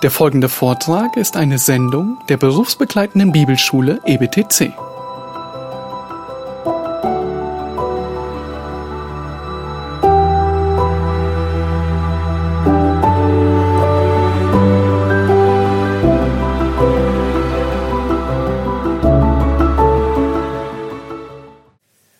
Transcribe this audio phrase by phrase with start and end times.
[0.00, 4.72] Der folgende Vortrag ist eine Sendung der berufsbegleitenden Bibelschule EBTC.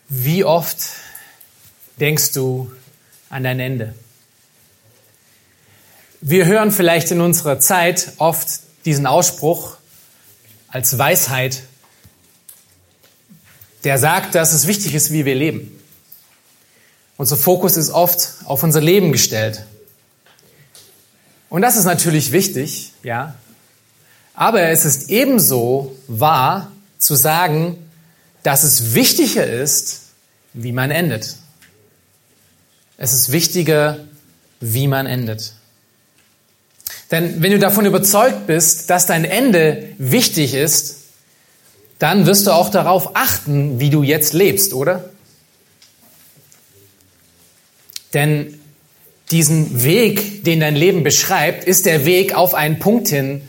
[0.09, 0.79] Wie oft
[1.97, 2.69] denkst du
[3.29, 3.95] an dein Ende?
[6.21, 8.47] Wir hören vielleicht in unserer Zeit oft
[8.83, 9.77] diesen Ausspruch
[10.67, 11.63] als Weisheit,
[13.85, 15.79] der sagt, dass es wichtig ist, wie wir leben.
[17.15, 19.65] Unser Fokus ist oft auf unser Leben gestellt.
[21.49, 23.35] Und das ist natürlich wichtig, ja.
[24.33, 27.89] Aber es ist ebenso wahr zu sagen,
[28.43, 30.01] dass es wichtiger ist,
[30.53, 31.37] wie man endet.
[32.97, 33.99] Es ist wichtiger,
[34.59, 35.53] wie man endet.
[37.11, 40.97] Denn wenn du davon überzeugt bist, dass dein Ende wichtig ist,
[41.97, 45.09] dann wirst du auch darauf achten, wie du jetzt lebst, oder?
[48.13, 48.59] Denn
[49.31, 53.41] diesen Weg, den dein Leben beschreibt, ist der Weg auf einen Punkt hin,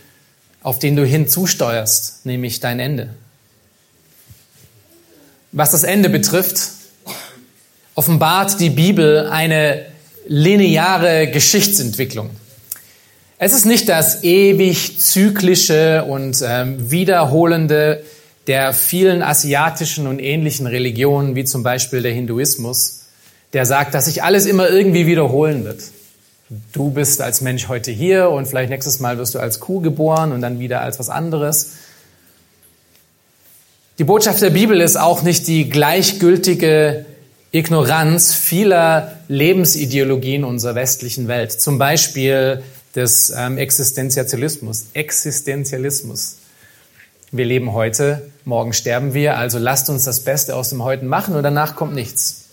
[0.62, 3.14] auf den du hinzusteuerst, nämlich dein Ende.
[5.52, 6.72] Was das Ende betrifft,
[7.94, 9.86] offenbart die Bibel eine
[10.26, 12.30] lineare Geschichtsentwicklung.
[13.42, 18.04] Es ist nicht das ewig zyklische und ähm, wiederholende
[18.46, 23.06] der vielen asiatischen und ähnlichen Religionen, wie zum Beispiel der Hinduismus,
[23.54, 25.80] der sagt, dass sich alles immer irgendwie wiederholen wird.
[26.74, 30.32] Du bist als Mensch heute hier und vielleicht nächstes Mal wirst du als Kuh geboren
[30.32, 31.76] und dann wieder als was anderes.
[33.98, 37.06] Die Botschaft der Bibel ist auch nicht die gleichgültige
[37.52, 41.52] Ignoranz vieler Lebensideologien unserer westlichen Welt.
[41.52, 42.62] Zum Beispiel
[42.94, 44.86] des ähm, Existenzialismus.
[44.94, 46.36] Existenzialismus.
[47.32, 51.36] Wir leben heute, morgen sterben wir, also lasst uns das Beste aus dem Heute machen
[51.36, 52.46] und danach kommt nichts.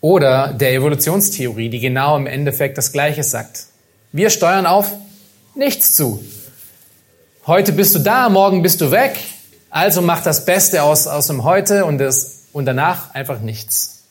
[0.00, 3.66] Oder der Evolutionstheorie, die genau im Endeffekt das Gleiche sagt.
[4.12, 4.92] Wir steuern auf
[5.54, 6.24] nichts zu.
[7.46, 9.18] Heute bist du da, morgen bist du weg,
[9.68, 14.04] also mach das Beste aus, aus dem Heute und, das, und danach einfach nichts.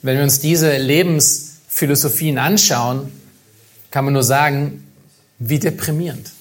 [0.00, 3.12] Wenn wir uns diese Lebensphilosophien anschauen,
[3.94, 4.84] kann man nur sagen,
[5.38, 6.32] wie deprimierend.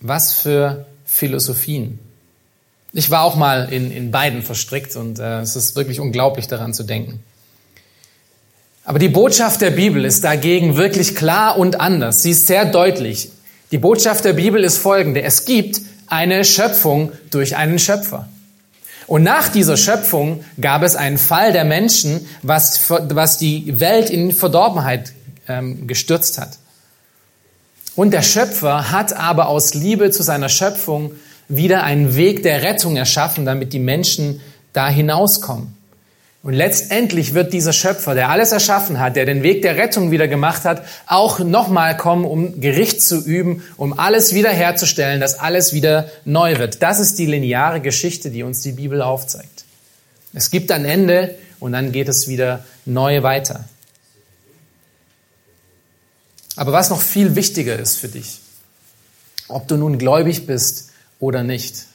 [0.00, 1.98] Was für Philosophien.
[2.94, 6.72] Ich war auch mal in, in beiden verstrickt und äh, es ist wirklich unglaublich daran
[6.72, 7.22] zu denken.
[8.86, 12.22] Aber die Botschaft der Bibel ist dagegen wirklich klar und anders.
[12.22, 13.30] Sie ist sehr deutlich.
[13.70, 15.20] Die Botschaft der Bibel ist folgende.
[15.20, 18.30] Es gibt eine Schöpfung durch einen Schöpfer.
[19.06, 24.32] Und nach dieser Schöpfung gab es einen Fall der Menschen, was, was die Welt in
[24.32, 25.12] Verdorbenheit
[25.48, 26.58] ähm, gestürzt hat.
[27.96, 31.12] Und der Schöpfer hat aber aus Liebe zu seiner Schöpfung
[31.48, 34.40] wieder einen Weg der Rettung erschaffen, damit die Menschen
[34.72, 35.76] da hinauskommen.
[36.42, 40.28] Und letztendlich wird dieser Schöpfer, der alles erschaffen hat, der den Weg der Rettung wieder
[40.28, 46.10] gemacht hat, auch nochmal kommen, um Gericht zu üben, um alles wiederherzustellen, dass alles wieder
[46.26, 46.82] neu wird.
[46.82, 49.64] Das ist die lineare Geschichte, die uns die Bibel aufzeigt.
[50.34, 53.64] Es gibt ein Ende und dann geht es wieder neu weiter.
[56.56, 58.40] Aber was noch viel wichtiger ist für dich,
[59.48, 61.86] ob du nun gläubig bist oder nicht,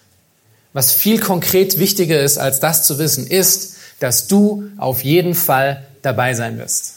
[0.73, 5.85] was viel konkret wichtiger ist, als das zu wissen, ist, dass du auf jeden Fall
[6.01, 6.95] dabei sein wirst.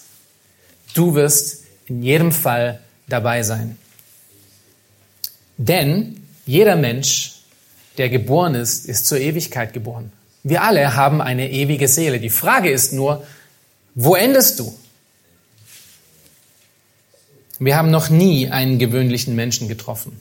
[0.95, 3.79] Du wirst in jedem Fall dabei sein.
[5.57, 7.43] Denn jeder Mensch,
[7.99, 10.13] der geboren ist, ist zur Ewigkeit geboren.
[10.43, 12.19] Wir alle haben eine ewige Seele.
[12.19, 13.25] Die Frage ist nur,
[13.95, 14.77] wo endest du?
[17.65, 20.19] Wir haben noch nie einen gewöhnlichen Menschen getroffen,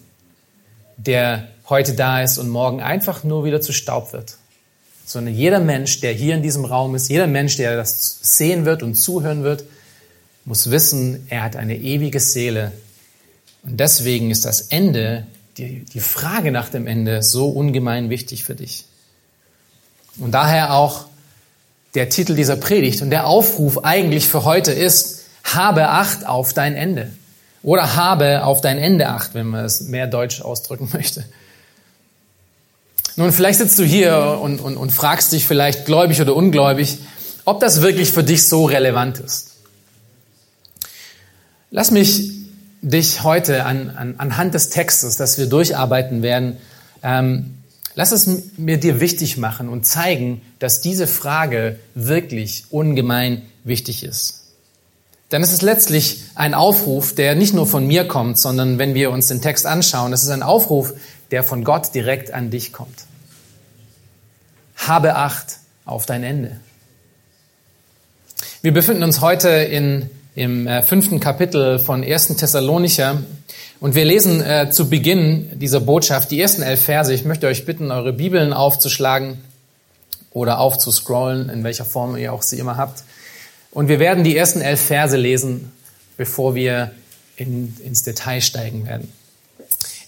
[0.97, 4.37] der heute da ist und morgen einfach nur wieder zu Staub wird.
[5.07, 8.83] Sondern jeder Mensch, der hier in diesem Raum ist, jeder Mensch, der das sehen wird
[8.83, 9.63] und zuhören wird,
[10.45, 12.73] muss wissen, er hat eine ewige Seele.
[13.63, 15.25] Und deswegen ist das Ende,
[15.57, 18.85] die, die Frage nach dem Ende so ungemein wichtig für dich.
[20.19, 21.05] Und daher auch
[21.95, 26.75] der Titel dieser Predigt und der Aufruf eigentlich für heute ist, habe Acht auf dein
[26.75, 27.11] Ende.
[27.63, 31.25] Oder habe auf dein Ende Acht, wenn man es mehr deutsch ausdrücken möchte.
[33.15, 36.97] Nun, vielleicht sitzt du hier und, und, und fragst dich vielleicht gläubig oder ungläubig,
[37.45, 39.51] ob das wirklich für dich so relevant ist.
[41.69, 42.31] Lass mich
[42.81, 46.57] dich heute an, an, anhand des Textes, das wir durcharbeiten werden,
[47.03, 47.57] ähm,
[47.95, 54.40] lass es mir dir wichtig machen und zeigen, dass diese Frage wirklich ungemein wichtig ist.
[55.31, 59.11] Denn es ist letztlich ein Aufruf, der nicht nur von mir kommt, sondern wenn wir
[59.11, 60.93] uns den Text anschauen, es ist ein Aufruf,
[61.31, 63.05] der von Gott direkt an dich kommt.
[64.75, 66.59] Habe Acht auf dein Ende.
[68.61, 72.27] Wir befinden uns heute in, im äh, fünften Kapitel von 1.
[72.35, 73.23] Thessalonicher
[73.79, 77.13] und wir lesen äh, zu Beginn dieser Botschaft die ersten elf Verse.
[77.13, 79.39] Ich möchte euch bitten, eure Bibeln aufzuschlagen
[80.31, 83.03] oder aufzuscrollen, in welcher Form ihr auch sie immer habt.
[83.71, 85.71] Und wir werden die ersten elf Verse lesen,
[86.17, 86.91] bevor wir
[87.37, 89.11] in, ins Detail steigen werden.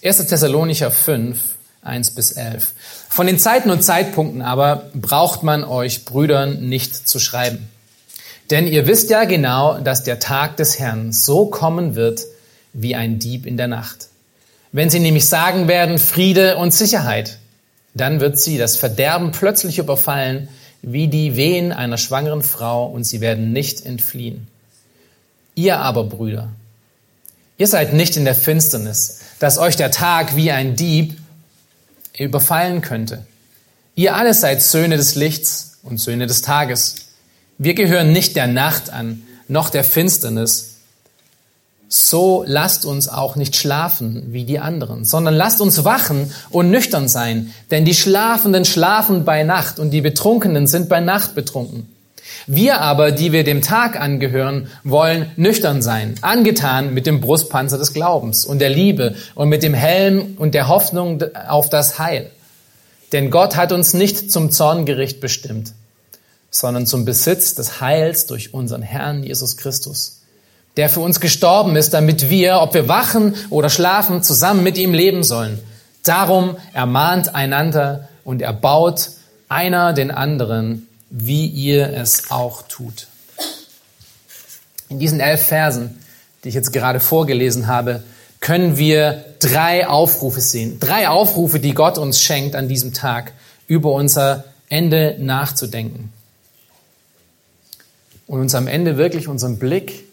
[0.04, 0.26] 1.
[0.26, 1.38] Thessalonicher 5,
[1.82, 2.72] 1 bis 11.
[3.08, 7.68] Von den Zeiten und Zeitpunkten aber braucht man euch Brüdern nicht zu schreiben.
[8.50, 12.20] Denn ihr wisst ja genau, dass der Tag des Herrn so kommen wird
[12.74, 14.08] wie ein Dieb in der Nacht.
[14.72, 17.38] Wenn sie nämlich sagen werden Friede und Sicherheit,
[17.94, 20.48] dann wird sie das Verderben plötzlich überfallen,
[20.86, 24.48] wie die Wehen einer schwangeren Frau, und sie werden nicht entfliehen.
[25.54, 26.50] Ihr aber, Brüder,
[27.58, 31.16] ihr seid nicht in der Finsternis, dass euch der Tag wie ein Dieb
[32.18, 33.26] überfallen könnte.
[33.94, 36.96] Ihr alle seid Söhne des Lichts und Söhne des Tages.
[37.58, 40.73] Wir gehören nicht der Nacht an, noch der Finsternis,
[41.94, 47.06] so lasst uns auch nicht schlafen wie die anderen, sondern lasst uns wachen und nüchtern
[47.06, 51.88] sein, denn die Schlafenden schlafen bei Nacht und die Betrunkenen sind bei Nacht betrunken.
[52.48, 57.92] Wir aber, die wir dem Tag angehören, wollen nüchtern sein, angetan mit dem Brustpanzer des
[57.92, 62.28] Glaubens und der Liebe und mit dem Helm und der Hoffnung auf das Heil.
[63.12, 65.74] Denn Gott hat uns nicht zum Zorngericht bestimmt,
[66.50, 70.22] sondern zum Besitz des Heils durch unseren Herrn Jesus Christus
[70.76, 74.92] der für uns gestorben ist, damit wir, ob wir wachen oder schlafen, zusammen mit ihm
[74.92, 75.60] leben sollen.
[76.02, 79.10] Darum ermahnt einander und erbaut
[79.48, 83.06] einer den anderen, wie ihr es auch tut.
[84.88, 85.98] In diesen elf Versen,
[86.42, 88.02] die ich jetzt gerade vorgelesen habe,
[88.40, 90.78] können wir drei Aufrufe sehen.
[90.78, 93.32] Drei Aufrufe, die Gott uns schenkt an diesem Tag,
[93.66, 96.12] über unser Ende nachzudenken.
[98.26, 100.04] Und uns am Ende wirklich unseren Blick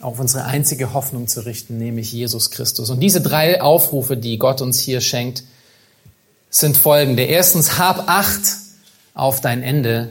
[0.00, 2.90] auf unsere einzige Hoffnung zu richten, nämlich Jesus Christus.
[2.90, 5.42] Und diese drei Aufrufe, die Gott uns hier schenkt,
[6.50, 7.24] sind folgende.
[7.24, 8.40] Erstens, hab Acht
[9.14, 10.10] auf dein Ende,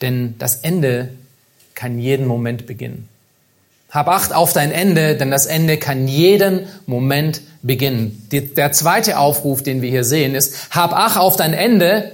[0.00, 1.10] denn das Ende
[1.74, 3.08] kann jeden Moment beginnen.
[3.90, 8.28] Hab Acht auf dein Ende, denn das Ende kann jeden Moment beginnen.
[8.30, 12.12] Der zweite Aufruf, den wir hier sehen, ist, hab Acht auf dein Ende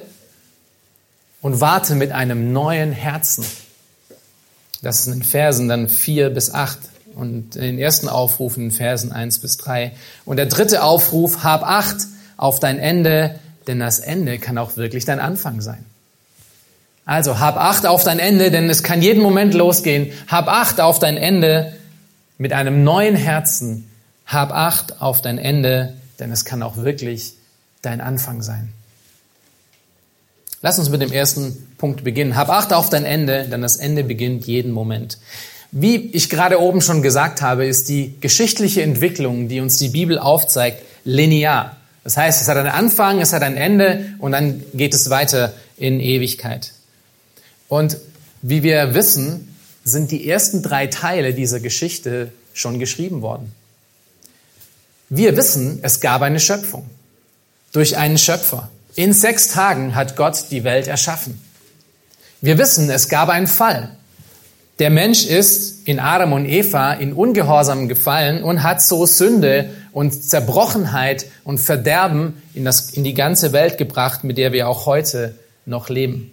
[1.42, 3.44] und warte mit einem neuen Herzen.
[4.80, 6.78] Das ist in Versen dann vier bis acht
[7.16, 9.92] und den ersten Aufrufen in Versen 1 bis 3.
[10.24, 11.96] Und der dritte Aufruf, hab Acht
[12.36, 15.84] auf dein Ende, denn das Ende kann auch wirklich dein Anfang sein.
[17.04, 20.12] Also hab Acht auf dein Ende, denn es kann jeden Moment losgehen.
[20.26, 21.72] Hab Acht auf dein Ende
[22.38, 23.90] mit einem neuen Herzen.
[24.26, 27.34] Hab Acht auf dein Ende, denn es kann auch wirklich
[27.82, 28.72] dein Anfang sein.
[30.62, 32.36] Lass uns mit dem ersten Punkt beginnen.
[32.36, 35.18] Hab Acht auf dein Ende, denn das Ende beginnt jeden Moment.
[35.76, 40.20] Wie ich gerade oben schon gesagt habe, ist die geschichtliche Entwicklung, die uns die Bibel
[40.20, 41.76] aufzeigt, linear.
[42.04, 45.52] Das heißt, es hat einen Anfang, es hat ein Ende und dann geht es weiter
[45.76, 46.70] in Ewigkeit.
[47.66, 47.96] Und
[48.40, 53.52] wie wir wissen, sind die ersten drei Teile dieser Geschichte schon geschrieben worden.
[55.08, 56.88] Wir wissen, es gab eine Schöpfung
[57.72, 58.70] durch einen Schöpfer.
[58.94, 61.42] In sechs Tagen hat Gott die Welt erschaffen.
[62.40, 63.96] Wir wissen, es gab einen Fall.
[64.80, 70.24] Der Mensch ist in Adam und Eva in Ungehorsam gefallen und hat so Sünde und
[70.24, 75.36] Zerbrochenheit und Verderben in, das, in die ganze Welt gebracht, mit der wir auch heute
[75.64, 76.32] noch leben.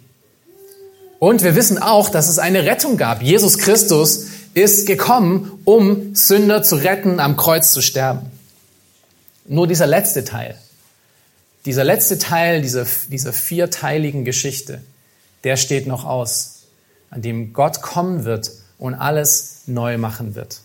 [1.20, 3.22] Und wir wissen auch, dass es eine Rettung gab.
[3.22, 8.32] Jesus Christus ist gekommen, um Sünder zu retten, am Kreuz zu sterben.
[9.46, 10.56] Nur dieser letzte Teil,
[11.64, 14.82] dieser letzte Teil dieser, dieser vierteiligen Geschichte,
[15.44, 16.51] der steht noch aus
[17.12, 20.60] an dem Gott kommen wird und alles neu machen wird.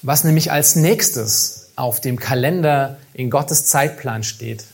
[0.00, 4.64] Was nämlich als nächstes auf dem Kalender in Gottes Zeitplan steht,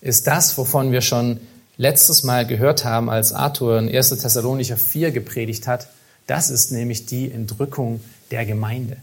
[0.00, 1.40] ist das, wovon wir schon
[1.76, 4.10] letztes Mal gehört haben, als Arthur in 1.
[4.10, 5.88] Thessalonicher 4 gepredigt hat.
[6.26, 8.00] Das ist nämlich die Entrückung
[8.32, 8.96] der Gemeinde.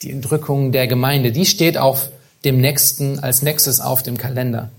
[0.00, 2.08] Die Entrückung der Gemeinde, die steht auf
[2.44, 4.70] dem nächsten, als nächstes auf dem Kalender.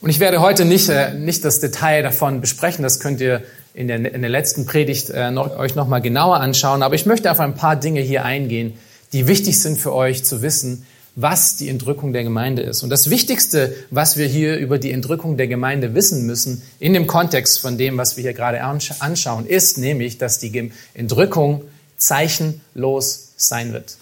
[0.00, 3.42] Und ich werde heute nicht, äh, nicht das Detail davon besprechen, das könnt ihr
[3.74, 7.30] in der, in der letzten Predigt äh, noch, euch nochmal genauer anschauen, aber ich möchte
[7.30, 8.74] auf ein paar Dinge hier eingehen,
[9.12, 10.86] die wichtig sind für euch zu wissen,
[11.16, 12.84] was die Entrückung der Gemeinde ist.
[12.84, 17.08] Und das Wichtigste, was wir hier über die Entrückung der Gemeinde wissen müssen, in dem
[17.08, 21.64] Kontext von dem, was wir hier gerade anschauen, ist nämlich, dass die Entrückung
[21.96, 23.96] zeichenlos sein wird.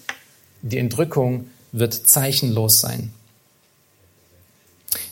[0.61, 3.13] Die Entrückung wird zeichenlos sein.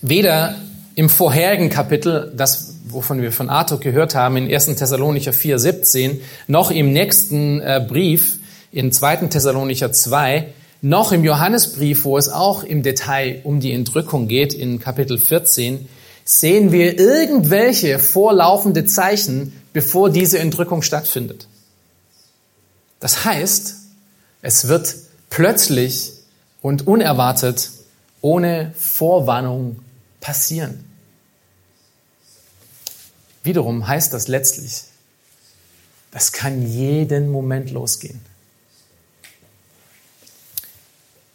[0.03, 0.57] Weder
[0.95, 4.67] im vorherigen Kapitel, das, wovon wir von Arthur gehört haben, in 1.
[4.77, 8.39] Thessalonicher 4, 17, noch im nächsten äh, Brief,
[8.71, 9.29] in 2.
[9.29, 10.49] Thessalonicher 2,
[10.83, 15.89] noch im Johannesbrief, wo es auch im Detail um die Entrückung geht, in Kapitel 14,
[16.25, 21.49] sehen wir irgendwelche vorlaufende Zeichen, bevor diese Entrückung stattfindet.
[23.01, 23.77] Das heißt,
[24.43, 24.95] es wird
[25.31, 26.13] plötzlich
[26.63, 27.71] und unerwartet,
[28.21, 29.77] ohne Vorwarnung
[30.25, 30.83] passieren.
[33.43, 34.85] Wiederum heißt das letztlich,
[36.11, 38.21] das kann jeden Moment losgehen.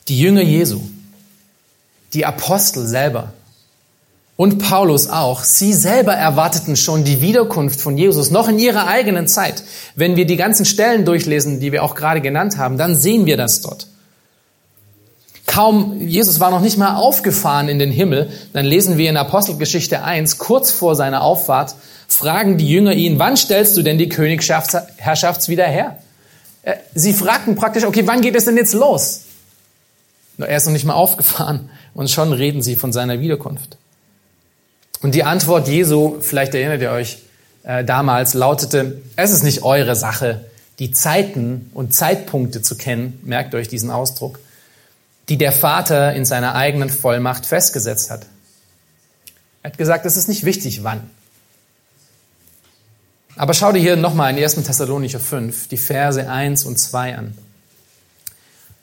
[0.07, 0.81] Die Jünger Jesu,
[2.13, 3.33] die Apostel selber
[4.35, 9.27] und Paulus auch, sie selber erwarteten schon die Wiederkunft von Jesus noch in ihrer eigenen
[9.27, 9.63] Zeit.
[9.93, 13.37] Wenn wir die ganzen Stellen durchlesen, die wir auch gerade genannt haben, dann sehen wir
[13.37, 13.88] das dort
[15.59, 20.01] kaum, Jesus war noch nicht mal aufgefahren in den Himmel, dann lesen wir in Apostelgeschichte
[20.01, 21.75] 1, kurz vor seiner Auffahrt,
[22.07, 25.97] fragen die Jünger ihn, wann stellst du denn die Königsherrschaft wieder her?
[26.63, 29.23] Äh, sie fragten praktisch, okay, wann geht es denn jetzt los?
[30.37, 33.75] Er ist noch nicht mal aufgefahren und schon reden sie von seiner Wiederkunft.
[35.01, 37.17] Und die Antwort Jesu, vielleicht erinnert ihr euch,
[37.63, 40.45] äh, damals lautete, es ist nicht eure Sache,
[40.79, 44.39] die Zeiten und Zeitpunkte zu kennen, merkt euch diesen Ausdruck,
[45.29, 48.25] die der Vater in seiner eigenen Vollmacht festgesetzt hat.
[49.61, 51.09] Er hat gesagt, es ist nicht wichtig, wann.
[53.35, 54.55] Aber schau dir hier nochmal in 1.
[54.55, 57.37] Thessalonicher 5 die Verse 1 und 2 an.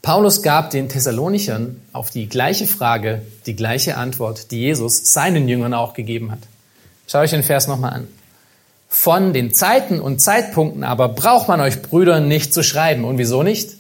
[0.01, 5.75] Paulus gab den Thessalonichern auf die gleiche Frage die gleiche Antwort, die Jesus seinen Jüngern
[5.75, 6.39] auch gegeben hat.
[7.09, 8.09] Schau euch den Vers nochmal an.
[8.89, 13.05] Von den Zeiten und Zeitpunkten aber braucht man euch Brüder nicht zu schreiben.
[13.05, 13.77] Und wieso nicht?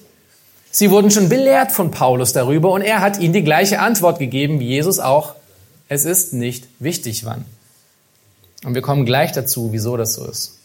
[0.76, 4.60] Sie wurden schon belehrt von Paulus darüber und er hat ihnen die gleiche Antwort gegeben
[4.60, 5.34] wie Jesus auch.
[5.88, 7.46] Es ist nicht wichtig, wann.
[8.62, 10.58] Und wir kommen gleich dazu, wieso das so ist.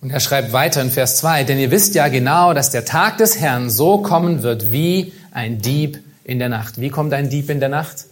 [0.00, 3.18] Und er schreibt weiter in Vers 2, denn ihr wisst ja genau, dass der Tag
[3.18, 6.80] des Herrn so kommen wird wie ein Dieb in der Nacht.
[6.80, 8.06] Wie kommt ein Dieb in der Nacht?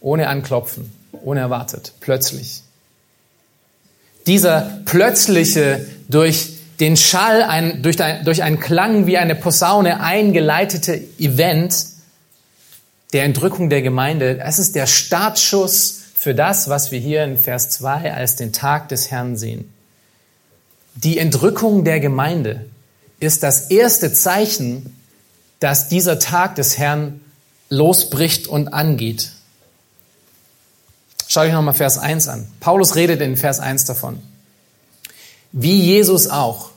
[0.00, 2.62] Ohne Anklopfen, unerwartet, plötzlich.
[4.26, 11.00] Dieser plötzliche, durch den Schall ein, durch, ein, durch einen Klang wie eine Posaune eingeleitete
[11.20, 11.86] Event
[13.12, 17.70] der Entrückung der Gemeinde, das ist der Startschuss für das, was wir hier in Vers
[17.70, 19.72] 2 als den Tag des Herrn sehen.
[20.96, 22.66] Die Entrückung der Gemeinde
[23.20, 24.98] ist das erste Zeichen,
[25.60, 27.20] dass dieser Tag des Herrn
[27.68, 29.30] losbricht und angeht.
[31.28, 32.48] Schau euch nochmal Vers 1 an.
[32.58, 34.20] Paulus redet in Vers 1 davon.
[35.52, 36.71] Wie Jesus auch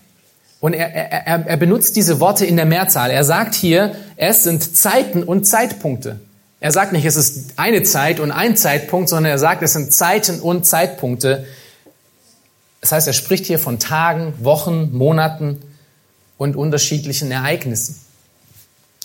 [0.65, 3.11] und er, er, er benutzt diese Worte in der Mehrzahl.
[3.11, 6.19] Er sagt hier, es sind Zeiten und Zeitpunkte.
[6.59, 9.93] Er sagt nicht, es ist eine Zeit und ein Zeitpunkt, sondern er sagt, es sind
[9.93, 11.45] Zeiten und Zeitpunkte.
[12.81, 15.61] Das heißt, er spricht hier von Tagen, Wochen, Monaten
[16.39, 18.01] und unterschiedlichen Ereignissen.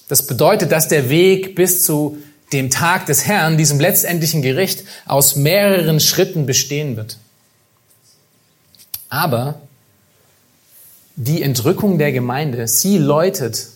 [0.08, 2.16] Das bedeutet, dass der Weg bis zu
[2.54, 7.18] dem Tag des Herrn, diesem letztendlichen Gericht, aus mehreren Schritten bestehen wird.
[9.10, 9.60] Aber
[11.22, 13.66] die Entrückung der Gemeinde, sie läutet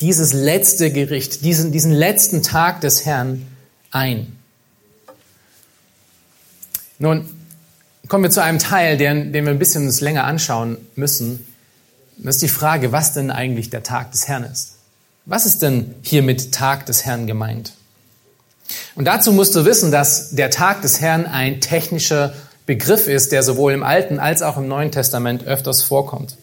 [0.00, 3.44] dieses letzte Gericht, diesen, diesen letzten Tag des Herrn
[3.90, 4.36] ein.
[7.00, 7.28] Nun
[8.06, 11.44] kommen wir zu einem Teil, den, den wir ein bisschen uns länger anschauen müssen.
[12.16, 14.76] Das ist die Frage, was denn eigentlich der Tag des Herrn ist.
[15.24, 17.72] Was ist denn hier mit Tag des Herrn gemeint?
[18.94, 22.34] Und dazu musst du wissen, dass der Tag des Herrn ein technischer
[22.66, 26.36] Begriff ist, der sowohl im Alten als auch im Neuen Testament öfters vorkommt.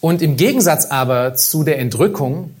[0.00, 2.54] Und im Gegensatz aber zu der Entrückung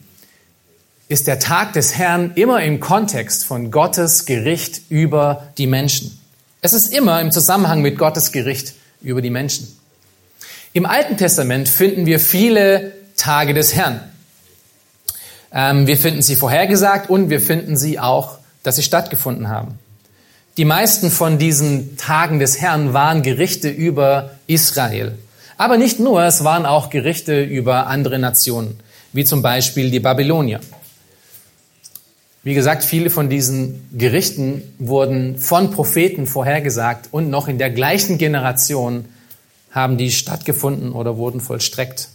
[1.08, 6.18] ist der Tag des Herrn immer im Kontext von Gottes Gericht über die Menschen.
[6.60, 9.68] Es ist immer im Zusammenhang mit Gottes Gericht über die Menschen.
[10.72, 14.00] Im Alten Testament finden wir viele Tage des Herrn.
[15.52, 19.78] Ähm, wir finden sie vorhergesagt und wir finden sie auch, dass sie stattgefunden haben.
[20.58, 25.16] Die meisten von diesen Tagen des Herrn waren Gerichte über Israel.
[25.58, 28.78] Aber nicht nur, es waren auch Gerichte über andere Nationen,
[29.12, 30.60] wie zum Beispiel die Babylonier.
[32.44, 38.18] Wie gesagt, viele von diesen Gerichten wurden von Propheten vorhergesagt und noch in der gleichen
[38.18, 39.06] Generation
[39.72, 42.08] haben die stattgefunden oder wurden vollstreckt.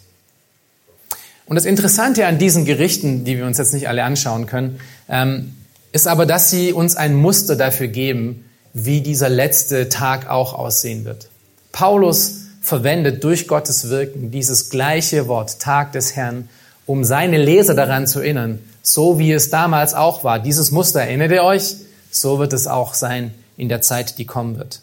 [1.45, 5.53] Und das Interessante an diesen Gerichten, die wir uns jetzt nicht alle anschauen können, ähm,
[5.91, 11.03] ist aber, dass sie uns ein Muster dafür geben, wie dieser letzte Tag auch aussehen
[11.03, 11.27] wird.
[11.73, 16.49] Paulus verwendet durch Gottes Wirken dieses gleiche Wort, Tag des Herrn,
[16.85, 20.39] um seine Leser daran zu erinnern, so wie es damals auch war.
[20.39, 21.75] Dieses Muster erinnert ihr euch?
[22.09, 24.79] So wird es auch sein in der Zeit, die kommen wird.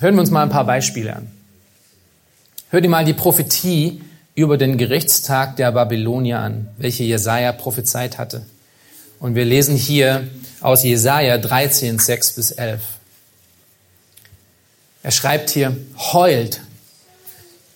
[0.00, 1.30] Hören wir uns mal ein paar Beispiele an.
[2.70, 4.00] Hört ihr mal die Prophetie
[4.34, 8.44] über den Gerichtstag der Babylonier an, welche Jesaja prophezeit hatte.
[9.20, 10.26] Und wir lesen hier
[10.60, 12.80] aus Jesaja 13, 6 bis 11.
[15.04, 15.76] Er schreibt hier,
[16.12, 16.62] heult,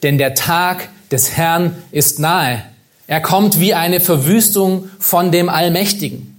[0.02, 2.62] denn der Tag des Herrn ist nahe.
[3.06, 6.34] Er kommt wie eine Verwüstung von dem Allmächtigen.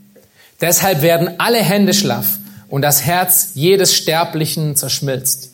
[0.60, 5.52] Deshalb werden alle Hände schlaff und das Herz jedes Sterblichen zerschmilzt.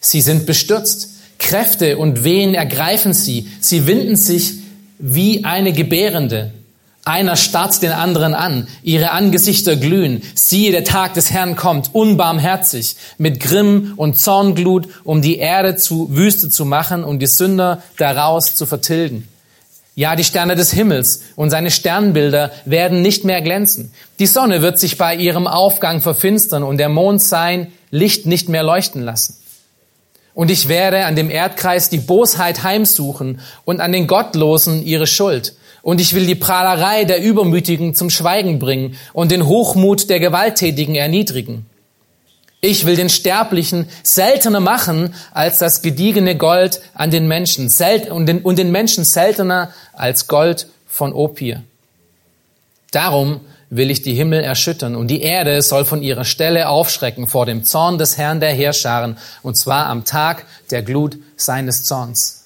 [0.00, 4.54] Sie sind bestürzt, Kräfte und Wehen ergreifen sie, sie winden sich
[4.98, 6.52] wie eine Gebärende.
[7.08, 10.24] Einer starrt den anderen an, ihre Angesichter glühen.
[10.34, 16.08] Siehe, der Tag des Herrn kommt, unbarmherzig, mit Grimm und Zornglut, um die Erde zu
[16.10, 19.28] Wüste zu machen und die Sünder daraus zu vertilgen.
[19.94, 23.92] Ja, die Sterne des Himmels und seine Sternbilder werden nicht mehr glänzen.
[24.18, 28.64] Die Sonne wird sich bei ihrem Aufgang verfinstern und der Mond sein Licht nicht mehr
[28.64, 29.36] leuchten lassen.
[30.34, 35.54] Und ich werde an dem Erdkreis die Bosheit heimsuchen und an den Gottlosen ihre Schuld
[35.86, 40.96] und ich will die Prahlerei der Übermütigen zum Schweigen bringen und den Hochmut der Gewalttätigen
[40.96, 41.64] erniedrigen.
[42.60, 47.70] Ich will den Sterblichen seltener machen als das gediegene Gold an den Menschen
[48.10, 51.62] und den, und den Menschen seltener als Gold von Opir.
[52.90, 57.46] Darum will ich die Himmel erschüttern und die Erde soll von ihrer Stelle aufschrecken vor
[57.46, 62.45] dem Zorn des Herrn der Heerscharen und zwar am Tag der Glut seines Zorns.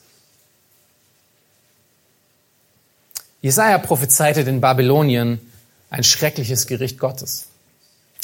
[3.42, 5.40] Jesaja prophezeite den Babyloniern
[5.88, 7.46] ein schreckliches Gericht Gottes.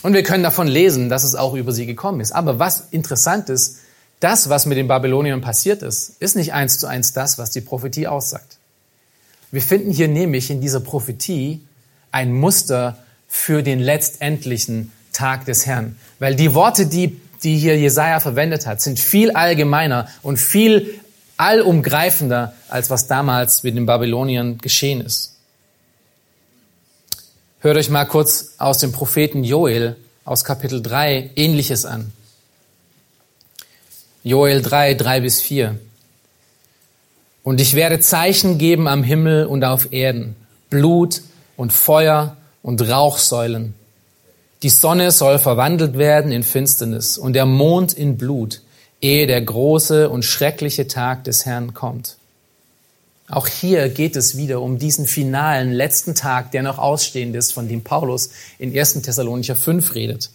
[0.03, 2.33] Und wir können davon lesen, dass es auch über sie gekommen ist.
[2.33, 3.79] Aber was interessant ist,
[4.21, 7.61] das, was mit den Babyloniern passiert ist, ist nicht eins zu eins das, was die
[7.61, 8.59] Prophetie aussagt.
[9.51, 11.61] Wir finden hier nämlich in dieser Prophetie
[12.13, 15.97] ein Muster für den letztendlichen Tag des Herrn.
[16.19, 21.01] Weil die Worte, die, die hier Jesaja verwendet hat, sind viel allgemeiner und viel
[21.37, 25.37] allumgreifender, als was damals mit den Babyloniern geschehen ist.
[27.61, 32.13] Hört euch mal kurz aus dem Propheten Joel aus Kapitel 3 ähnliches an.
[34.23, 35.79] Joel 3, 3 bis 4.
[37.43, 40.35] Und ich werde Zeichen geben am Himmel und auf Erden,
[40.69, 41.23] Blut
[41.57, 43.75] und Feuer und Rauchsäulen.
[44.63, 48.63] Die Sonne soll verwandelt werden in Finsternis und der Mond in Blut
[49.07, 52.17] ehe der große und schreckliche Tag des Herrn kommt.
[53.29, 57.69] Auch hier geht es wieder um diesen finalen letzten Tag, der noch ausstehend ist, von
[57.69, 59.03] dem Paulus in 1.
[59.03, 60.31] Thessalonicher 5 redet.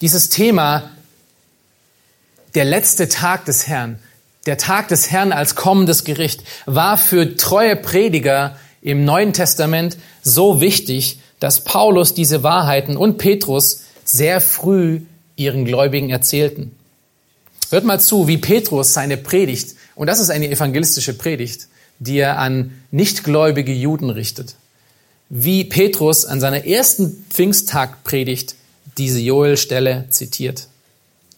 [0.00, 0.90] Dieses Thema,
[2.54, 3.98] der letzte Tag des Herrn,
[4.46, 10.60] der Tag des Herrn als kommendes Gericht, war für treue Prediger im Neuen Testament so
[10.60, 15.02] wichtig, dass Paulus diese Wahrheiten und Petrus sehr früh
[15.36, 16.72] ihren Gläubigen erzählten.
[17.70, 21.68] Hört mal zu, wie Petrus seine Predigt, und das ist eine evangelistische Predigt,
[21.98, 24.54] die er an nichtgläubige Juden richtet,
[25.28, 28.54] wie Petrus an seiner ersten Pfingsttagpredigt
[28.98, 30.68] diese Joel-Stelle zitiert.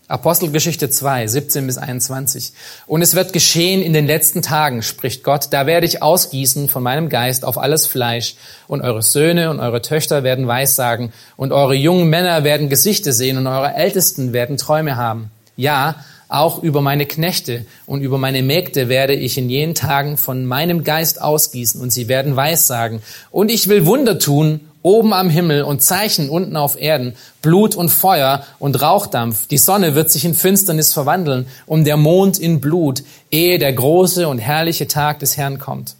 [0.08, 2.52] Apostelgeschichte 2, 17 bis 21.
[2.86, 6.82] Und es wird geschehen in den letzten Tagen, spricht Gott, da werde ich ausgießen von
[6.82, 8.34] meinem Geist auf alles Fleisch,
[8.68, 13.36] und eure Söhne und eure Töchter werden Weissagen, und eure jungen Männer werden Gesichter sehen,
[13.36, 15.30] und eure Ältesten werden Träume haben.
[15.56, 15.96] Ja,
[16.28, 20.84] auch über meine Knechte und über meine Mägde werde ich in jenen Tagen von meinem
[20.84, 23.02] Geist ausgießen, und sie werden Weissagen.
[23.30, 27.88] Und ich will Wunder tun oben am Himmel und Zeichen unten auf Erden, Blut und
[27.88, 29.46] Feuer und Rauchdampf.
[29.48, 34.28] Die Sonne wird sich in Finsternis verwandeln und der Mond in Blut, ehe der große
[34.28, 35.96] und herrliche Tag des Herrn kommt.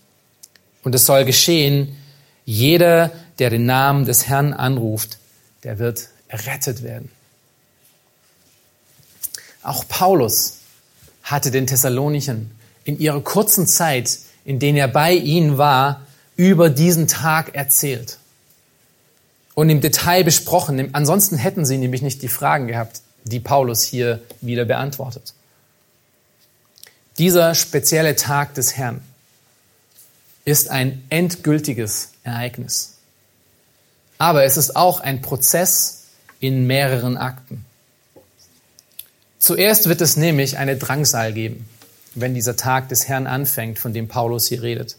[0.85, 1.97] Und es soll geschehen,
[2.45, 5.19] jeder, der den Namen des Herrn anruft,
[5.65, 7.11] der wird errettet werden.
[9.63, 10.59] Auch Paulus
[11.23, 12.51] hatte den Thessalonichern
[12.85, 16.03] in ihrer kurzen Zeit, in der er bei ihnen war,
[16.37, 18.18] über diesen Tag erzählt
[19.59, 20.95] und im Detail besprochen.
[20.95, 25.35] Ansonsten hätten sie nämlich nicht die Fragen gehabt, die Paulus hier wieder beantwortet.
[27.19, 29.01] Dieser spezielle Tag des Herrn
[30.45, 32.99] ist ein endgültiges Ereignis.
[34.17, 36.05] Aber es ist auch ein Prozess
[36.39, 37.65] in mehreren Akten.
[39.41, 41.69] Zuerst wird es nämlich eine Drangsal geben.
[42.15, 44.97] wenn dieser Tag des Herrn anfängt, von dem Paulus hier redet.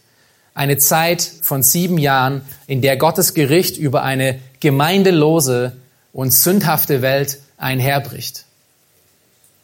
[0.54, 5.74] Eine Zeit von sieben Jahren, in der Gottes Gericht über eine gemeindelose
[6.14, 8.46] und sündhafte Welt einherbricht.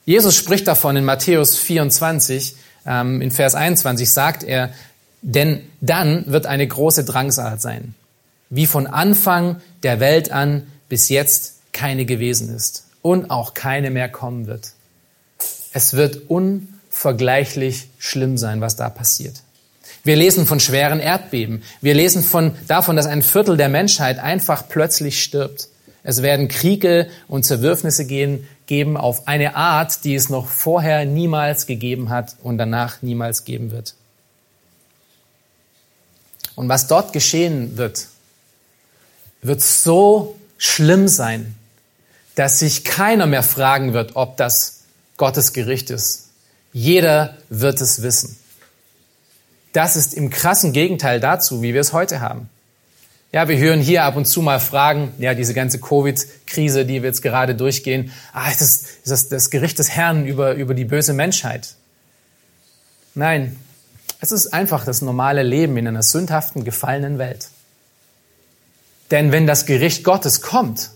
[0.05, 4.69] Jesus spricht davon in Matthäus 24, ähm, in Vers 21 sagt er,
[5.21, 7.95] denn dann wird eine große Drangsal sein,
[8.51, 14.07] wie von Anfang der Welt an bis jetzt keine gewesen ist und auch keine mehr
[14.07, 14.73] kommen wird.
[15.73, 19.41] Es wird unvergleichlich schlimm sein, was da passiert.
[20.05, 21.63] Wir lesen von schweren Erdbeben.
[21.81, 25.67] Wir lesen von, davon, dass ein Viertel der Menschheit einfach plötzlich stirbt.
[26.03, 31.65] Es werden Kriege und Zerwürfnisse gehen, geben auf eine Art, die es noch vorher niemals
[31.65, 33.95] gegeben hat und danach niemals geben wird.
[36.53, 38.07] Und was dort geschehen wird,
[39.41, 41.55] wird so schlimm sein,
[42.35, 44.83] dass sich keiner mehr fragen wird, ob das
[45.17, 46.29] Gottes Gericht ist.
[46.73, 48.37] Jeder wird es wissen.
[49.75, 52.49] Das ist im krassen Gegenteil dazu, wie wir es heute haben.
[53.33, 57.09] Ja, wir hören hier ab und zu mal Fragen, ja, diese ganze Covid-Krise, die wir
[57.09, 60.85] jetzt gerade durchgehen, ah, ist das, ist das das Gericht des Herrn über, über die
[60.85, 61.75] böse Menschheit?
[63.15, 63.59] Nein,
[64.21, 67.49] es ist einfach das normale Leben in einer sündhaften, gefallenen Welt.
[69.11, 70.91] Denn wenn das Gericht Gottes kommt,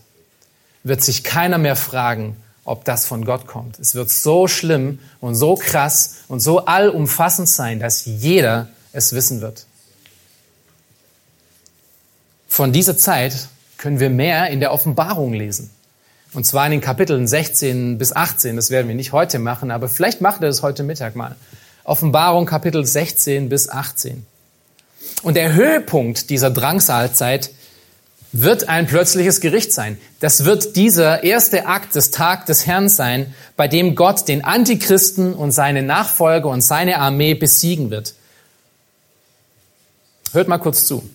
[0.83, 2.37] wird sich keiner mehr fragen,
[2.69, 3.79] ob das von Gott kommt.
[3.79, 9.41] Es wird so schlimm und so krass und so allumfassend sein, dass jeder es wissen
[9.41, 9.65] wird.
[12.47, 15.71] Von dieser Zeit können wir mehr in der Offenbarung lesen.
[16.33, 18.55] Und zwar in den Kapiteln 16 bis 18.
[18.55, 21.35] Das werden wir nicht heute machen, aber vielleicht macht ihr das heute Mittag mal.
[21.83, 24.27] Offenbarung Kapitel 16 bis 18.
[25.23, 27.49] Und der Höhepunkt dieser Drangsalzeit
[28.31, 29.97] wird ein plötzliches Gericht sein.
[30.19, 35.33] Das wird dieser erste Akt des Tag des Herrn sein, bei dem Gott den Antichristen
[35.33, 38.13] und seine Nachfolger und seine Armee besiegen wird.
[40.31, 41.09] Hört mal kurz zu.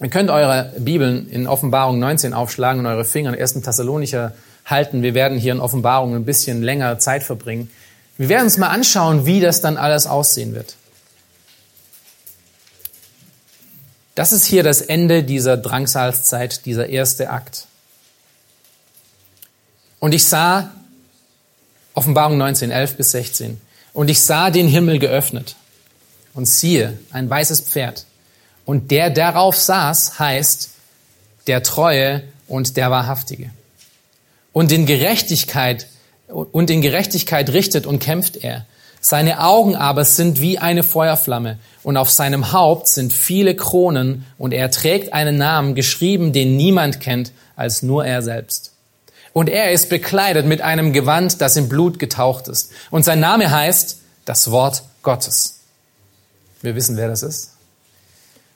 [0.00, 3.60] Ihr könnt eure Bibeln in Offenbarung 19 aufschlagen und eure Finger in 1.
[3.60, 4.32] Thessalonicher
[4.64, 5.02] halten.
[5.02, 7.70] Wir werden hier in Offenbarung ein bisschen länger Zeit verbringen.
[8.16, 10.76] Wir werden uns mal anschauen, wie das dann alles aussehen wird.
[14.14, 17.66] Das ist hier das Ende dieser Drangsalzzeit, dieser erste Akt.
[20.00, 20.72] Und ich sah,
[21.94, 23.60] Offenbarung 19, 11 bis 16,
[23.92, 25.56] und ich sah den Himmel geöffnet.
[26.34, 28.06] Und siehe, ein weißes Pferd.
[28.64, 30.70] Und der darauf saß, heißt
[31.46, 33.50] der Treue und der Wahrhaftige.
[34.52, 35.86] Und in Gerechtigkeit,
[36.26, 38.66] und in Gerechtigkeit richtet und kämpft er.
[39.04, 44.54] Seine Augen aber sind wie eine Feuerflamme und auf seinem Haupt sind viele Kronen und
[44.54, 48.72] er trägt einen Namen geschrieben, den niemand kennt als nur er selbst.
[49.32, 52.70] Und er ist bekleidet mit einem Gewand, das im Blut getaucht ist.
[52.90, 55.58] Und sein Name heißt das Wort Gottes.
[56.60, 57.54] Wir wissen, wer das ist.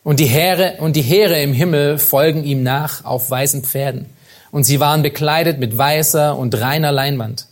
[0.05, 4.07] Und die Heere, und die Heere im Himmel folgen ihm nach auf weißen Pferden.
[4.53, 7.47] Und sie waren bekleidet mit weißer und reiner Leinwand.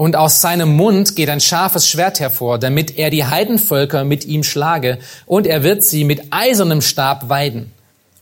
[0.00, 4.44] Und aus seinem Mund geht ein scharfes Schwert hervor, damit er die Heidenvölker mit ihm
[4.44, 7.70] schlage, und er wird sie mit eisernem Stab weiden.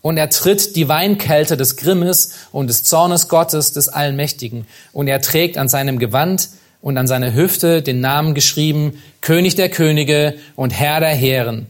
[0.03, 4.67] Und er tritt die Weinkälte des Grimmes und des Zornes Gottes des Allmächtigen.
[4.93, 6.49] Und er trägt an seinem Gewand
[6.83, 11.69] und an seiner Hüfte den Namen geschrieben, König der Könige und Herr der Heeren.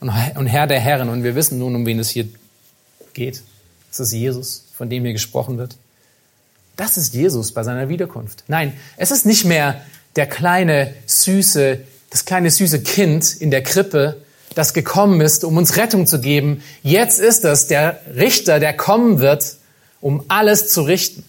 [0.00, 1.08] Und Herr der Herren.
[1.08, 2.26] Und wir wissen nun, um wen es hier
[3.14, 3.44] geht.
[3.92, 5.76] Es ist Jesus, von dem hier gesprochen wird.
[6.80, 8.44] Das ist Jesus bei seiner Wiederkunft.
[8.48, 9.82] Nein, es ist nicht mehr
[10.16, 14.22] der kleine, süße, das kleine, süße Kind in der Krippe,
[14.54, 16.62] das gekommen ist, um uns Rettung zu geben.
[16.82, 19.56] Jetzt ist es der Richter, der kommen wird,
[20.00, 21.22] um alles zu richten.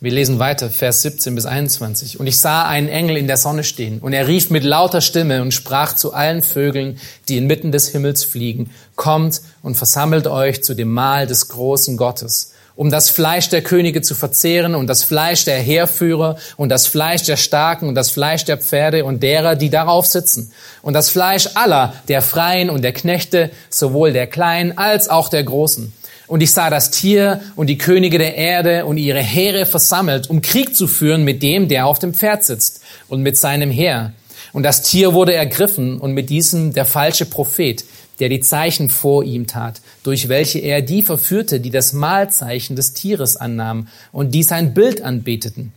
[0.00, 2.20] Wir lesen weiter, Vers 17 bis 21.
[2.20, 5.42] Und ich sah einen Engel in der Sonne stehen, und er rief mit lauter Stimme
[5.42, 10.74] und sprach zu allen Vögeln, die inmitten des Himmels fliegen, kommt und versammelt euch zu
[10.74, 15.46] dem Mahl des großen Gottes, um das Fleisch der Könige zu verzehren und das Fleisch
[15.46, 19.70] der Heerführer und das Fleisch der Starken und das Fleisch der Pferde und derer, die
[19.70, 20.52] darauf sitzen.
[20.82, 25.44] Und das Fleisch aller, der Freien und der Knechte, sowohl der Kleinen als auch der
[25.44, 25.94] Großen.
[26.26, 30.42] Und ich sah das Tier und die Könige der Erde und ihre Heere versammelt, um
[30.42, 34.12] Krieg zu führen mit dem, der auf dem Pferd sitzt und mit seinem Heer.
[34.52, 37.84] Und das Tier wurde ergriffen und mit diesem der falsche Prophet,
[38.20, 42.92] der die Zeichen vor ihm tat, durch welche er die verführte, die das Mahlzeichen des
[42.92, 45.72] Tieres annahmen und die sein Bild anbeteten.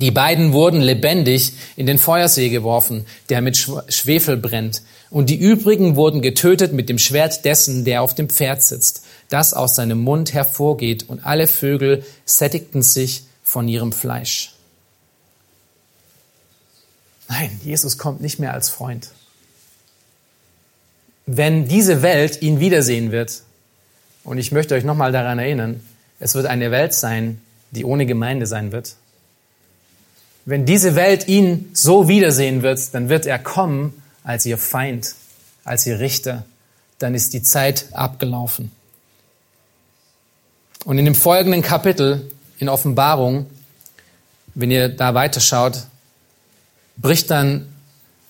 [0.00, 4.82] Die beiden wurden lebendig in den Feuersee geworfen, der mit Schwefel brennt.
[5.10, 9.52] Und die übrigen wurden getötet mit dem Schwert dessen, der auf dem Pferd sitzt das
[9.54, 14.54] aus seinem Mund hervorgeht, und alle Vögel sättigten sich von ihrem Fleisch.
[17.28, 19.10] Nein, Jesus kommt nicht mehr als Freund.
[21.30, 23.42] Wenn diese Welt ihn wiedersehen wird,
[24.24, 25.80] und ich möchte euch nochmal daran erinnern,
[26.20, 28.96] es wird eine Welt sein, die ohne Gemeinde sein wird.
[30.46, 35.16] Wenn diese Welt ihn so wiedersehen wird, dann wird er kommen als ihr Feind,
[35.64, 36.46] als ihr Richter.
[36.98, 38.72] Dann ist die Zeit abgelaufen.
[40.86, 43.44] Und in dem folgenden Kapitel in Offenbarung,
[44.54, 45.84] wenn ihr da weiterschaut,
[46.96, 47.68] bricht dann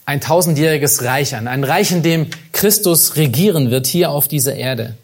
[0.08, 1.48] ein tausendjähriges Reich an.
[1.48, 4.96] Ein Reich, in dem Christus regieren wird hier auf dieser Erde.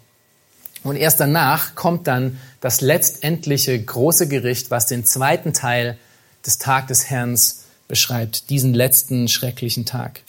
[0.82, 5.98] Und erst danach kommt dann das letztendliche große Gericht, was den zweiten Teil
[6.46, 7.38] des Tag des Herrn
[7.86, 10.22] beschreibt, diesen letzten schrecklichen Tag.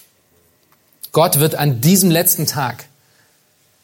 [1.14, 2.84] Gott wird an diesem letzten Tag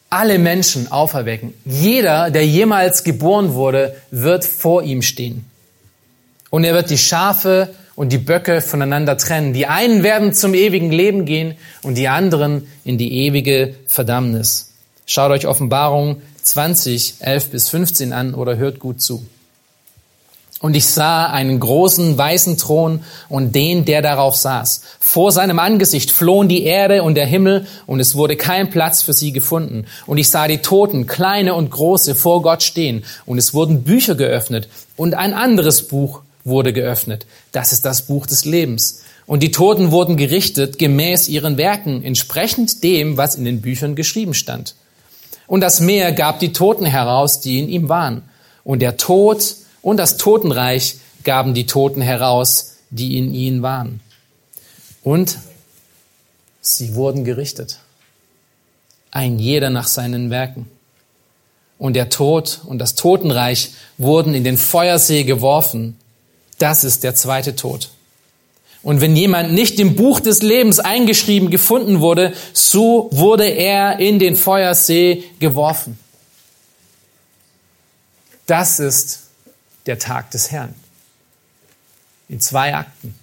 [0.10, 1.54] alle Menschen auferwecken.
[1.64, 5.50] Jeder, der jemals geboren wurde, wird vor ihm stehen.
[6.50, 9.54] Und er wird die Schafe und die Böcke voneinander trennen.
[9.54, 14.74] Die einen werden zum ewigen Leben gehen und die anderen in die ewige Verdammnis.
[15.06, 19.26] Schaut euch Offenbarung 20, 11 bis 15 an oder hört gut zu.
[20.62, 24.82] Und ich sah einen großen weißen Thron und den, der darauf saß.
[25.00, 29.14] Vor seinem Angesicht flohen die Erde und der Himmel und es wurde kein Platz für
[29.14, 29.86] sie gefunden.
[30.06, 33.04] Und ich sah die Toten, kleine und große, vor Gott stehen.
[33.26, 37.26] Und es wurden Bücher geöffnet und ein anderes Buch wurde geöffnet.
[37.52, 39.02] Das ist das Buch des Lebens.
[39.26, 44.34] Und die Toten wurden gerichtet gemäß ihren Werken, entsprechend dem, was in den Büchern geschrieben
[44.34, 44.76] stand.
[45.48, 48.24] Und das Meer gab die Toten heraus, die in ihm waren.
[48.64, 54.00] Und der Tod und das Totenreich gaben die Toten heraus, die in ihnen waren.
[55.04, 55.38] Und
[56.62, 57.80] sie wurden gerichtet.
[59.12, 60.70] Ein jeder nach seinen Werken.
[61.78, 65.98] Und der Tod und das Totenreich wurden in den Feuersee geworfen.
[66.62, 67.90] Das ist der zweite Tod.
[68.84, 74.20] Und wenn jemand nicht im Buch des Lebens eingeschrieben gefunden wurde, so wurde er in
[74.20, 75.98] den Feuersee geworfen.
[78.46, 79.22] Das ist
[79.88, 80.76] der Tag des Herrn.
[82.30, 83.16] In zwei Akten.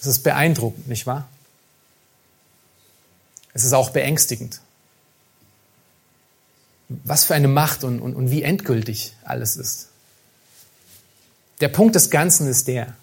[0.00, 1.28] Es ist beeindruckend, nicht wahr?
[3.54, 4.60] Es ist auch beängstigend.
[6.88, 9.89] Was für eine Macht und, und, und wie endgültig alles ist.
[11.60, 12.94] Der Punkt des Ganzen ist der,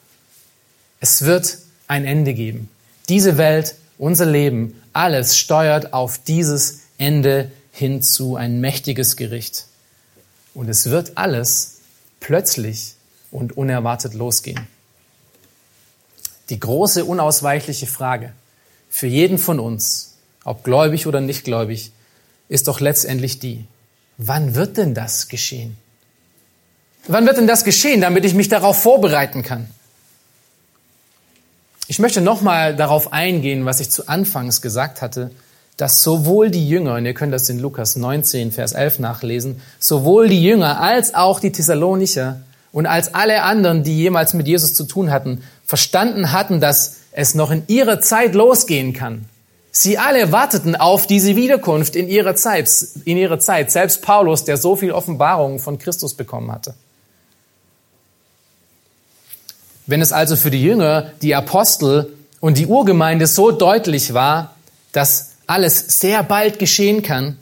[1.00, 2.70] es wird ein Ende geben.
[3.08, 9.68] Diese Welt, unser Leben, alles steuert auf dieses Ende hin zu ein mächtiges Gericht.
[10.54, 11.78] Und es wird alles
[12.20, 12.96] plötzlich
[13.30, 14.68] und unerwartet losgehen.
[16.50, 18.34] Die große, unausweichliche Frage
[18.90, 21.92] für jeden von uns, ob gläubig oder nicht gläubig,
[22.50, 23.66] ist doch letztendlich die,
[24.18, 25.78] wann wird denn das geschehen?
[27.08, 29.68] Wann wird denn das geschehen, damit ich mich darauf vorbereiten kann?
[31.88, 35.32] Ich möchte nochmal darauf eingehen, was ich zu Anfangs gesagt hatte,
[35.78, 40.28] dass sowohl die Jünger, und ihr könnt das in Lukas 19, Vers 11 nachlesen, sowohl
[40.28, 42.42] die Jünger als auch die Thessalonicher
[42.74, 47.36] und als alle anderen, die jemals mit Jesus zu tun hatten, verstanden hatten, dass es
[47.36, 49.26] noch in ihrer Zeit losgehen kann.
[49.72, 52.70] Sie alle warteten auf diese Wiederkunft in ihrer Zeit,
[53.06, 53.72] in ihrer Zeit.
[53.72, 56.74] Selbst Paulus, der so viel Offenbarung von Christus bekommen hatte.
[59.88, 64.56] Wenn es also für die Jünger, die Apostel und die Urgemeinde so deutlich war,
[64.92, 67.38] dass alles sehr bald geschehen kann,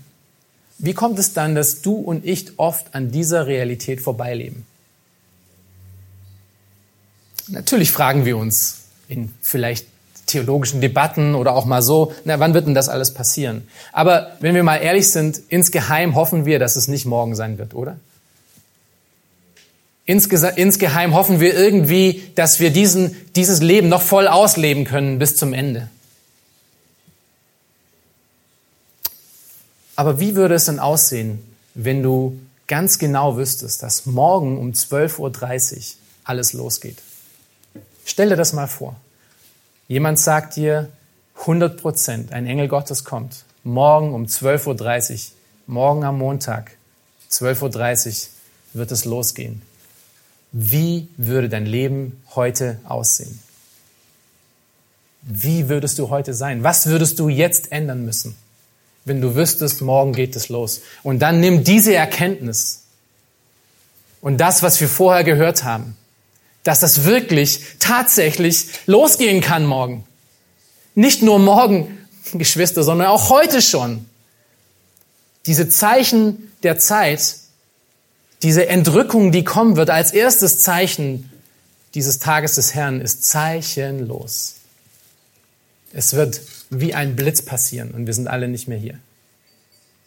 [0.78, 4.66] wie kommt es dann, dass du und ich oft an dieser Realität vorbeileben?
[7.48, 9.88] Natürlich fragen wir uns in vielleicht
[10.26, 13.68] theologischen Debatten oder auch mal so, na, wann wird denn das alles passieren?
[13.94, 17.74] Aber wenn wir mal ehrlich sind, insgeheim hoffen wir, dass es nicht morgen sein wird,
[17.76, 17.98] oder?
[20.06, 25.54] Insgeheim hoffen wir irgendwie, dass wir diesen, dieses Leben noch voll ausleben können bis zum
[25.54, 25.90] Ende.
[29.96, 31.42] Aber wie würde es denn aussehen,
[31.74, 35.84] wenn du ganz genau wüsstest, dass morgen um 12.30 Uhr
[36.24, 36.98] alles losgeht?
[38.06, 38.96] Stell dir das mal vor.
[39.88, 40.90] Jemand sagt dir
[41.42, 45.20] 100 Prozent, ein Engel Gottes kommt, morgen um 12.30 Uhr,
[45.68, 46.72] morgen am Montag,
[47.32, 48.30] 12.30 Uhr
[48.74, 49.62] wird es losgehen.
[50.58, 53.40] Wie würde dein Leben heute aussehen?
[55.22, 56.64] Wie würdest du heute sein?
[56.64, 58.36] Was würdest du jetzt ändern müssen?
[59.06, 60.82] wenn du wüsstest, morgen geht es los.
[61.04, 62.82] Und dann nimm diese Erkenntnis
[64.20, 65.96] und das, was wir vorher gehört haben,
[66.64, 70.04] dass das wirklich tatsächlich losgehen kann morgen.
[70.96, 72.00] Nicht nur morgen,
[72.34, 74.08] Geschwister, sondern auch heute schon.
[75.46, 77.36] Diese Zeichen der Zeit,
[78.44, 81.32] diese Entrückung, die kommen wird, als erstes Zeichen
[81.94, 84.56] dieses Tages des Herrn ist zeichenlos.
[85.94, 89.00] Es wird wie ein Blitz passieren und wir sind alle nicht mehr hier.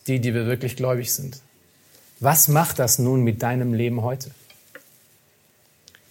[0.07, 1.41] Die, die wir wirklich gläubig sind.
[2.21, 4.31] Was macht das nun mit deinem Leben heute?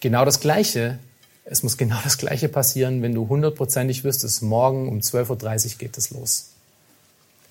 [0.00, 0.98] Genau das Gleiche.
[1.44, 5.96] Es muss genau das Gleiche passieren, wenn du hundertprozentig wüsstest, morgen um 12.30 Uhr geht
[5.96, 6.50] es los.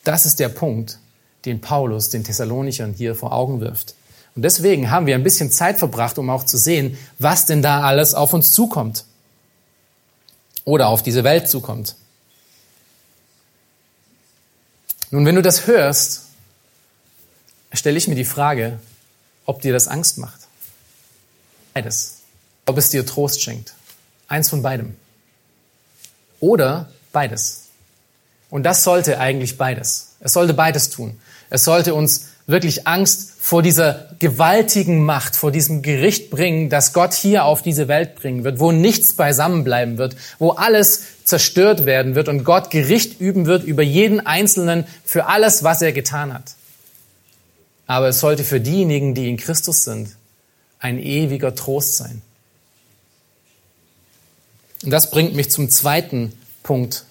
[0.03, 0.99] Das ist der Punkt,
[1.45, 3.95] den Paulus den Thessalonichern hier vor Augen wirft.
[4.37, 7.81] Und deswegen haben wir ein bisschen Zeit verbracht, um auch zu sehen, was denn da
[7.81, 9.03] alles auf uns zukommt.
[10.63, 11.95] Oder auf diese Welt zukommt.
[15.09, 16.25] Nun, wenn du das hörst,
[17.73, 18.79] stelle ich mir die Frage,
[19.47, 20.41] ob dir das Angst macht.
[21.73, 22.17] Beides.
[22.67, 23.73] Ob es dir Trost schenkt.
[24.27, 24.95] Eins von beidem.
[26.39, 27.69] Oder beides.
[28.51, 30.09] Und das sollte eigentlich beides.
[30.19, 31.19] Es sollte beides tun.
[31.49, 37.13] Es sollte uns wirklich Angst vor dieser gewaltigen Macht, vor diesem Gericht bringen, das Gott
[37.13, 42.29] hier auf diese Welt bringen wird, wo nichts beisammenbleiben wird, wo alles zerstört werden wird
[42.29, 46.55] und Gott Gericht üben wird über jeden Einzelnen für alles, was er getan hat.
[47.85, 50.15] Aber es sollte für diejenigen, die in Christus sind,
[50.79, 52.21] ein ewiger Trost sein.
[54.83, 56.33] Und das bringt mich zum zweiten
[56.63, 57.05] Punkt,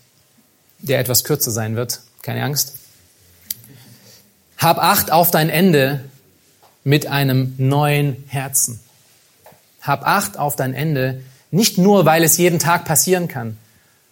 [0.79, 2.01] der etwas kürzer sein wird.
[2.22, 2.75] Keine Angst.
[4.58, 6.04] Hab Acht auf dein Ende
[6.84, 8.80] mit einem neuen Herzen.
[9.82, 13.58] Hab Acht auf dein Ende, nicht nur, weil es jeden Tag passieren kann.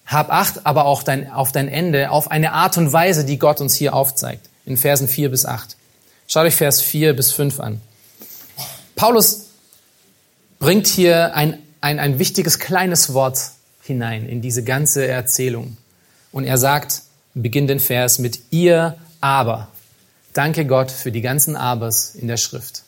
[0.06, 3.60] Hab Acht aber auch dein, auf dein Ende auf eine Art und Weise, die Gott
[3.60, 4.48] uns hier aufzeigt.
[4.66, 5.76] In Versen 4 bis 8.
[6.26, 7.80] Schaut euch Vers 4 bis 5 an.
[8.96, 9.46] Paulus
[10.58, 13.38] bringt hier ein, ein, ein wichtiges kleines Wort
[13.82, 15.76] hinein in diese ganze Erzählung.
[16.32, 17.02] Und er sagt,
[17.34, 19.68] beginnt den Vers mit ihr aber.
[20.34, 22.82] Danke Gott für die ganzen Abers in der Schrift.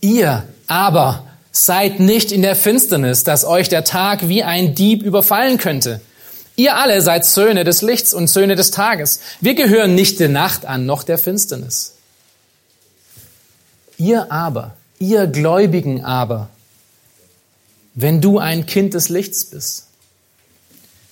[0.00, 5.58] Ihr aber seid nicht in der Finsternis, dass euch der Tag wie ein Dieb überfallen
[5.58, 6.00] könnte.
[6.56, 9.20] Ihr alle seid Söhne des Lichts und Söhne des Tages.
[9.40, 11.94] Wir gehören nicht der Nacht an, noch der Finsternis.
[13.98, 16.48] Ihr aber, ihr Gläubigen aber,
[17.94, 19.88] wenn du ein Kind des Lichts bist,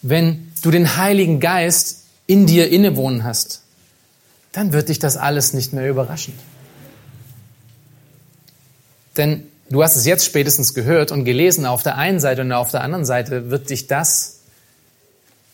[0.01, 3.63] wenn du den Heiligen Geist in dir innewohnen hast,
[4.53, 6.35] dann wird dich das alles nicht mehr überraschen.
[9.17, 12.71] Denn du hast es jetzt spätestens gehört und gelesen, auf der einen Seite und auf
[12.71, 14.39] der anderen Seite wird dich das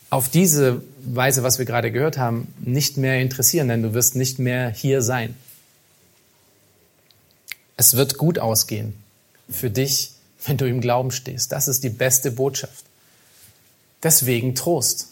[0.09, 4.39] auf diese Weise, was wir gerade gehört haben, nicht mehr interessieren, denn du wirst nicht
[4.39, 5.35] mehr hier sein.
[7.75, 8.93] Es wird gut ausgehen
[9.49, 10.11] für dich,
[10.45, 11.51] wenn du im Glauben stehst.
[11.51, 12.85] Das ist die beste Botschaft.
[14.03, 15.07] Deswegen Trost.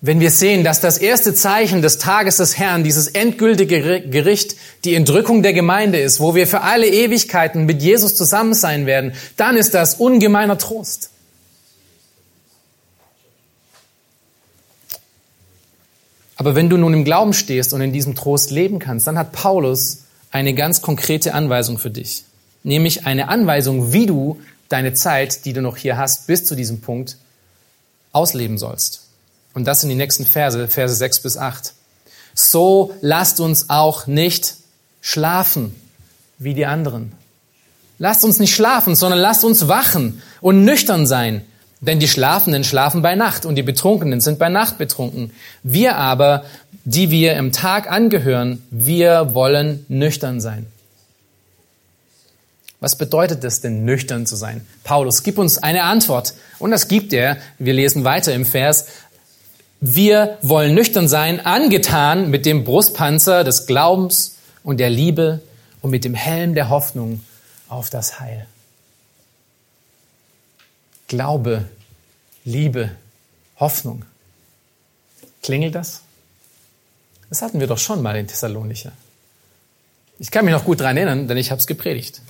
[0.00, 4.94] Wenn wir sehen, dass das erste Zeichen des Tages des Herrn, dieses endgültige Gericht, die
[4.94, 9.56] Entrückung der Gemeinde ist, wo wir für alle Ewigkeiten mit Jesus zusammen sein werden, dann
[9.56, 11.10] ist das ungemeiner Trost.
[16.36, 19.32] Aber wenn du nun im Glauben stehst und in diesem Trost leben kannst, dann hat
[19.32, 22.22] Paulus eine ganz konkrete Anweisung für dich.
[22.62, 26.80] Nämlich eine Anweisung, wie du deine Zeit, die du noch hier hast, bis zu diesem
[26.80, 27.16] Punkt
[28.12, 29.07] ausleben sollst.
[29.54, 31.72] Und das sind die nächsten Verse, Verse 6 bis 8.
[32.34, 34.54] So lasst uns auch nicht
[35.00, 35.74] schlafen
[36.38, 37.12] wie die anderen.
[37.98, 41.44] Lasst uns nicht schlafen, sondern lasst uns wachen und nüchtern sein.
[41.80, 45.32] Denn die Schlafenden schlafen bei Nacht und die Betrunkenen sind bei Nacht betrunken.
[45.62, 46.44] Wir aber,
[46.84, 50.66] die wir im Tag angehören, wir wollen nüchtern sein.
[52.80, 54.64] Was bedeutet es denn, nüchtern zu sein?
[54.84, 56.34] Paulus, gib uns eine Antwort.
[56.60, 57.38] Und das gibt er.
[57.58, 58.86] Wir lesen weiter im Vers.
[59.80, 65.40] Wir wollen nüchtern sein, angetan mit dem Brustpanzer des Glaubens und der Liebe
[65.82, 67.22] und mit dem Helm der Hoffnung
[67.68, 68.46] auf das Heil.
[71.06, 71.64] Glaube,
[72.44, 72.90] Liebe,
[73.60, 74.04] Hoffnung.
[75.42, 76.02] Klingelt das?
[77.28, 78.92] Das hatten wir doch schon mal in Thessalonicher.
[80.18, 82.20] Ich kann mich noch gut daran erinnern, denn ich habe es gepredigt.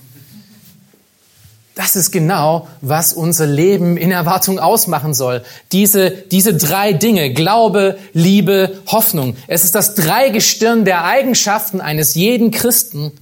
[1.79, 5.45] Das ist genau, was unser Leben in Erwartung ausmachen soll.
[5.71, 9.37] Diese, diese drei Dinge, Glaube, Liebe, Hoffnung.
[9.47, 13.13] Es ist das Dreigestirn der Eigenschaften eines jeden Christen,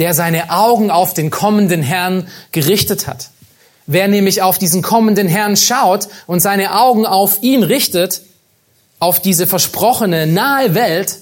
[0.00, 3.30] der seine Augen auf den kommenden Herrn gerichtet hat.
[3.86, 8.22] Wer nämlich auf diesen kommenden Herrn schaut und seine Augen auf ihn richtet,
[8.98, 11.18] auf diese versprochene nahe Welt,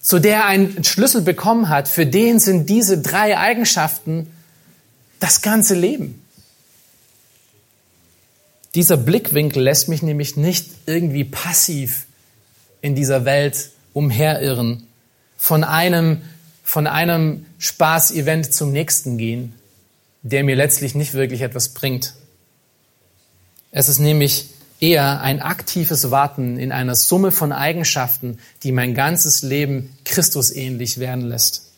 [0.00, 4.26] zu der er einen Schlüssel bekommen hat, für den sind diese drei Eigenschaften
[5.22, 6.20] das ganze Leben.
[8.74, 12.06] Dieser Blickwinkel lässt mich nämlich nicht irgendwie passiv
[12.80, 14.84] in dieser Welt umherirren,
[15.36, 16.22] von einem,
[16.64, 19.54] von einem Spaßevent zum nächsten gehen,
[20.22, 22.14] der mir letztlich nicht wirklich etwas bringt.
[23.70, 24.46] Es ist nämlich
[24.80, 30.98] eher ein aktives Warten in einer Summe von Eigenschaften, die mein ganzes Leben Christus ähnlich
[30.98, 31.70] werden lässt,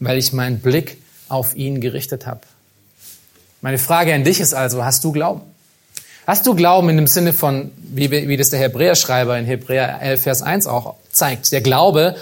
[0.00, 0.96] weil ich meinen Blick
[1.28, 2.47] auf ihn gerichtet habe.
[3.60, 5.42] Meine Frage an dich ist also, hast du Glauben?
[6.26, 10.22] Hast du Glauben in dem Sinne von, wie, wie das der Hebräerschreiber in Hebräer 11,
[10.22, 12.16] Vers 1 auch zeigt, der Glaube,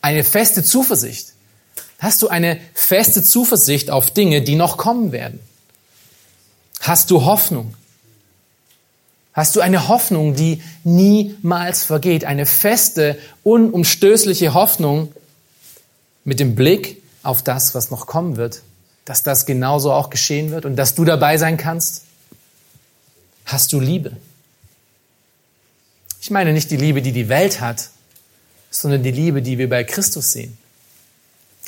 [0.00, 1.34] eine feste Zuversicht.
[1.98, 5.40] Hast du eine feste Zuversicht auf Dinge, die noch kommen werden?
[6.80, 7.74] Hast du Hoffnung?
[9.32, 12.24] Hast du eine Hoffnung, die niemals vergeht?
[12.24, 15.12] Eine feste, unumstößliche Hoffnung
[16.24, 18.62] mit dem Blick auf das, was noch kommen wird,
[19.08, 22.02] dass das genauso auch geschehen wird und dass du dabei sein kannst?
[23.46, 24.12] Hast du Liebe?
[26.20, 27.88] Ich meine nicht die Liebe, die die Welt hat,
[28.70, 30.58] sondern die Liebe, die wir bei Christus sehen.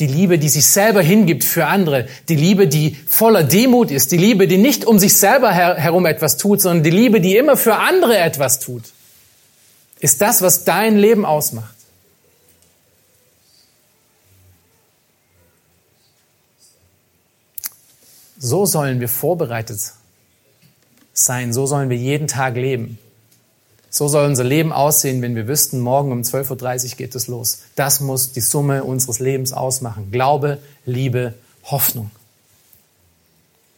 [0.01, 2.09] Die Liebe, die sich selber hingibt für andere.
[2.29, 4.13] Die Liebe, die voller Demut ist.
[4.13, 7.37] Die Liebe, die nicht um sich selber her herum etwas tut, sondern die Liebe, die
[7.37, 8.85] immer für andere etwas tut.
[9.99, 11.75] Ist das, was dein Leben ausmacht.
[18.43, 19.79] So sollen wir vorbereitet
[21.13, 21.53] sein.
[21.53, 22.99] So sollen wir jeden Tag leben.
[23.91, 27.61] So soll unser Leben aussehen, wenn wir wüssten, morgen um 12.30 Uhr geht es los.
[27.75, 30.11] Das muss die Summe unseres Lebens ausmachen.
[30.11, 31.35] Glaube, Liebe,
[31.65, 32.11] Hoffnung.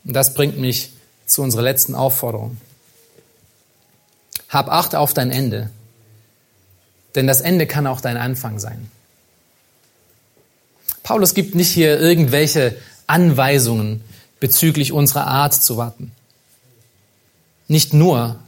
[0.04, 0.92] Und das bringt mich
[1.26, 2.58] zu unserer letzten Aufforderung.
[4.48, 5.70] Hab Acht auf dein Ende,
[7.14, 8.90] denn das Ende kann auch dein Anfang sein.
[11.02, 14.04] Paulus gibt nicht hier irgendwelche Anweisungen
[14.42, 16.10] bezüglich unserer Art zu warten.
[17.68, 18.40] Nicht nur,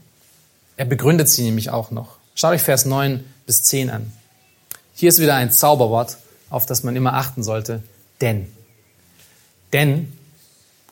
[0.76, 2.16] er begründet sie nämlich auch noch.
[2.34, 4.12] Schaut euch Vers 9 bis 10 an.
[4.97, 6.16] Hier ist wieder ein Zauberwort,
[6.51, 7.84] auf das man immer achten sollte.
[8.20, 8.53] Denn.
[9.72, 10.12] Denn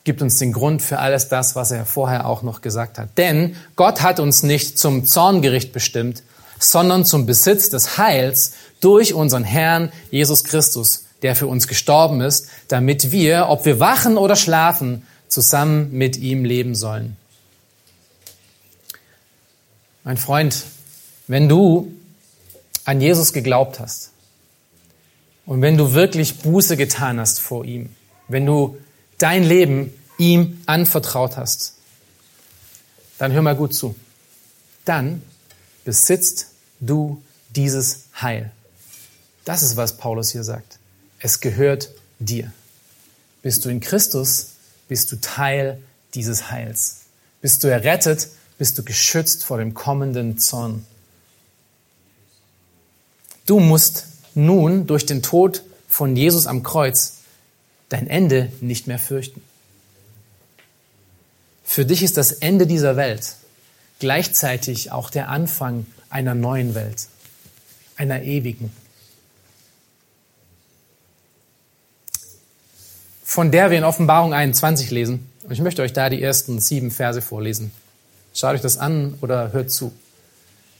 [0.05, 3.19] gibt uns den Grund für alles das, was er vorher auch noch gesagt hat.
[3.19, 6.23] Denn Gott hat uns nicht zum Zorngericht bestimmt,
[6.61, 12.49] sondern zum Besitz des Heils durch unseren Herrn Jesus Christus, der für uns gestorben ist,
[12.69, 17.17] damit wir, ob wir wachen oder schlafen, zusammen mit ihm leben sollen.
[20.05, 20.65] Mein Freund,
[21.29, 21.93] wenn du
[22.85, 24.11] an Jesus geglaubt hast
[25.47, 27.91] und wenn du wirklich Buße getan hast vor ihm,
[28.29, 28.77] wenn du
[29.19, 31.75] dein Leben ihm anvertraut hast,
[33.19, 33.95] dann hör mal gut zu.
[34.85, 35.23] Dann
[35.85, 36.49] besitzt
[36.81, 38.51] du dieses Heil.
[39.45, 40.79] Das ist, was Paulus hier sagt.
[41.23, 42.53] Es gehört dir.
[43.43, 44.49] Bist du in Christus,
[44.89, 45.81] bist du Teil
[46.15, 47.03] dieses Heils.
[47.41, 50.85] Bist du errettet, bist du geschützt vor dem kommenden Zorn.
[53.47, 57.19] Du musst nun durch den Tod von Jesus am Kreuz
[57.89, 59.43] dein Ende nicht mehr fürchten.
[61.65, 63.37] Für dich ist das Ende dieser Welt
[63.99, 67.07] gleichzeitig auch der Anfang einer neuen Welt,
[67.97, 68.73] einer ewigen.
[73.33, 75.27] Von der wir in Offenbarung 21 lesen.
[75.43, 77.73] Und ich möchte euch da die ersten sieben Verse vorlesen.
[78.35, 79.95] Schaut euch das an oder hört zu.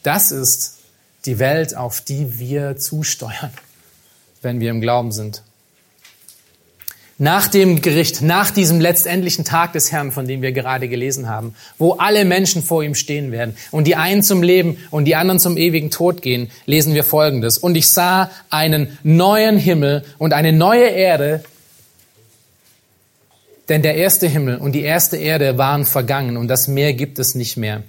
[0.03, 0.77] Das ist
[1.25, 3.55] die Welt, auf die wir zusteuern,
[4.43, 5.43] wenn wir im Glauben sind.
[7.17, 11.55] Nach dem Gericht, nach diesem letztendlichen Tag des Herrn, von dem wir gerade gelesen haben,
[11.79, 15.39] wo alle Menschen vor ihm stehen werden und die einen zum Leben und die anderen
[15.39, 17.57] zum ewigen Tod gehen, lesen wir Folgendes.
[17.57, 21.43] Und ich sah einen neuen Himmel und eine neue Erde,
[23.69, 27.35] denn der erste Himmel und die erste Erde waren vergangen und das Meer gibt es
[27.35, 27.83] nicht mehr.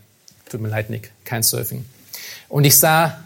[0.49, 1.85] Tut mir leid, Nick, kein Surfing.
[2.47, 3.23] Und ich sah,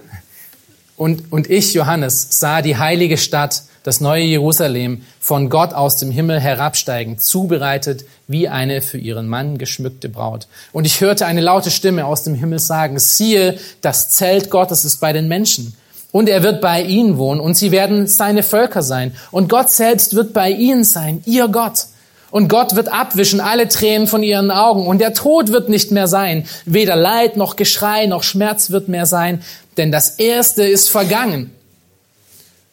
[0.96, 6.12] und, und ich, Johannes, sah die heilige Stadt, das neue Jerusalem, von Gott aus dem
[6.12, 10.48] Himmel herabsteigen, zubereitet wie eine für ihren Mann geschmückte Braut.
[10.72, 15.00] Und ich hörte eine laute Stimme aus dem Himmel sagen, siehe, das Zelt Gottes ist
[15.00, 15.76] bei den Menschen.
[16.12, 19.14] Und er wird bei ihnen wohnen und sie werden seine Völker sein.
[19.32, 21.86] Und Gott selbst wird bei ihnen sein, ihr Gott.
[22.30, 24.86] Und Gott wird abwischen alle Tränen von ihren Augen.
[24.86, 26.46] Und der Tod wird nicht mehr sein.
[26.66, 29.44] Weder Leid noch Geschrei noch Schmerz wird mehr sein.
[29.78, 31.52] Denn das Erste ist vergangen.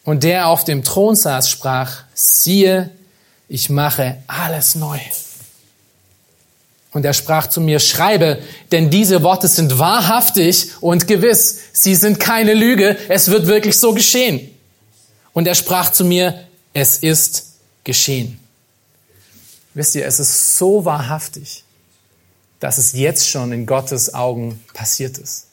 [0.04, 2.90] Und der auf dem Thron saß, sprach, siehe,
[3.48, 4.98] ich mache alles neu.
[6.92, 8.38] Und er sprach zu mir, schreibe,
[8.70, 11.58] denn diese Worte sind wahrhaftig und gewiss.
[11.72, 12.96] Sie sind keine Lüge.
[13.08, 14.48] Es wird wirklich so geschehen.
[15.32, 16.38] Und er sprach zu mir,
[16.72, 18.38] es ist geschehen.
[19.74, 21.64] Wisst ihr, es ist so wahrhaftig,
[22.60, 25.48] dass es jetzt schon in Gottes Augen passiert ist,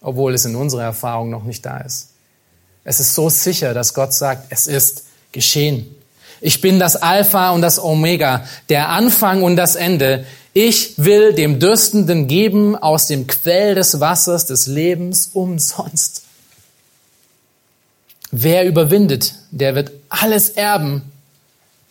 [0.00, 2.10] obwohl es in unserer Erfahrung noch nicht da ist.
[2.84, 5.94] Es ist so sicher, dass Gott sagt, es ist geschehen.
[6.40, 10.26] Ich bin das Alpha und das Omega, der Anfang und das Ende.
[10.52, 16.22] Ich will dem Dürstenden geben aus dem Quell des Wassers des Lebens umsonst.
[18.30, 21.02] Wer überwindet, der wird alles erben.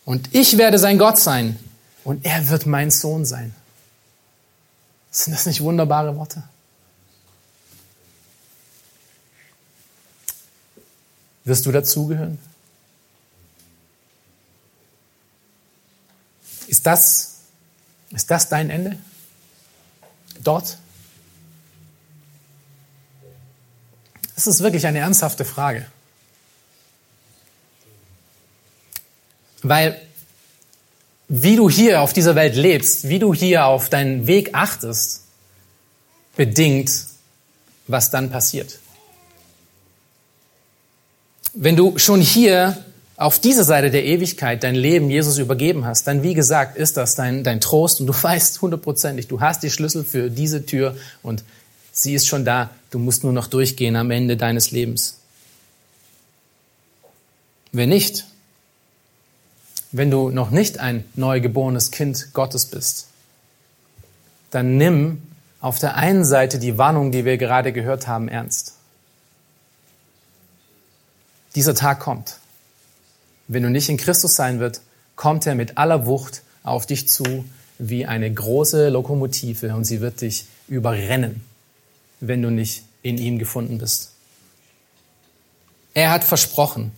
[0.04, 1.58] Und ich werde sein Gott sein.
[2.04, 3.54] Und er wird mein Sohn sein.
[5.10, 6.42] Sind das nicht wunderbare Worte?
[11.44, 12.38] Wirst du dazugehören?
[16.66, 17.36] Ist das,
[18.10, 18.98] ist das dein Ende?
[20.42, 20.78] Dort?
[24.34, 25.86] Das ist wirklich eine ernsthafte Frage.
[29.62, 30.03] Weil
[31.28, 35.22] wie du hier auf dieser Welt lebst, wie du hier auf deinen Weg achtest,
[36.36, 36.90] bedingt,
[37.86, 38.78] was dann passiert.
[41.54, 42.76] Wenn du schon hier
[43.16, 47.14] auf dieser Seite der Ewigkeit dein Leben Jesus übergeben hast, dann wie gesagt ist das
[47.14, 51.44] dein, dein Trost und du weißt hundertprozentig, du hast die Schlüssel für diese Tür und
[51.92, 52.70] sie ist schon da.
[52.90, 55.18] Du musst nur noch durchgehen am Ende deines Lebens.
[57.72, 58.26] Wenn nicht,
[59.96, 63.06] wenn du noch nicht ein neugeborenes Kind Gottes bist,
[64.50, 65.22] dann nimm
[65.60, 68.74] auf der einen Seite die Warnung, die wir gerade gehört haben, ernst.
[71.54, 72.38] Dieser Tag kommt.
[73.46, 74.80] Wenn du nicht in Christus sein wird,
[75.14, 77.44] kommt er mit aller Wucht auf dich zu
[77.78, 81.44] wie eine große Lokomotive und sie wird dich überrennen,
[82.18, 84.10] wenn du nicht in ihm gefunden bist.
[85.94, 86.90] Er hat versprochen,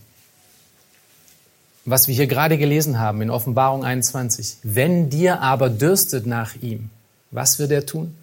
[1.87, 4.59] was wir hier gerade gelesen haben in Offenbarung 21.
[4.65, 6.91] Wenn dir aber dürstet nach ihm,
[7.31, 8.15] was wird er tun?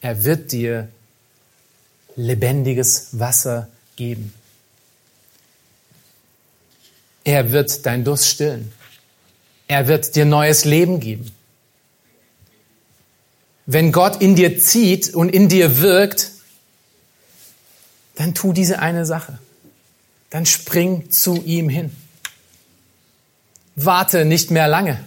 [0.00, 0.88] Er wird dir
[2.16, 4.32] lebendiges Wasser geben.
[7.22, 8.72] Er wird dein Durst stillen.
[9.68, 11.30] Er wird dir neues Leben geben.
[13.66, 16.32] Wenn Gott in dir zieht und in dir wirkt,
[18.14, 19.38] dann tu diese eine Sache.
[20.30, 21.94] Dann spring zu ihm hin.
[23.84, 24.98] Warte nicht mehr lange.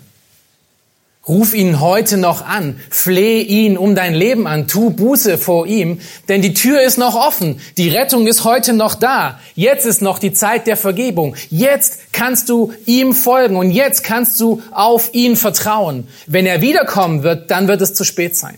[1.26, 6.02] Ruf ihn heute noch an, fleh ihn um dein Leben an, tu Buße vor ihm,
[6.28, 10.20] denn die Tür ist noch offen, die Rettung ist heute noch da, jetzt ist noch
[10.20, 15.38] die Zeit der Vergebung, jetzt kannst du ihm folgen und jetzt kannst du auf ihn
[15.38, 16.10] vertrauen.
[16.28, 18.58] Wenn er wiederkommen wird, dann wird es zu spät sein.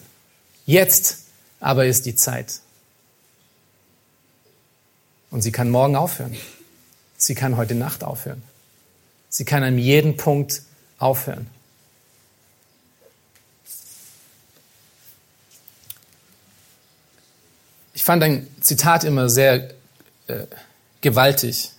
[0.65, 1.19] Jetzt
[1.59, 2.61] aber ist die Zeit.
[5.29, 6.35] Und sie kann morgen aufhören.
[7.15, 8.41] Sie kann heute Nacht aufhören.
[9.35, 10.61] Sie kann an jedem Punkt
[10.97, 11.47] aufhören.
[17.93, 19.71] Ich fand ein Zitat immer sehr
[20.27, 20.45] äh,
[21.01, 21.71] gewaltig.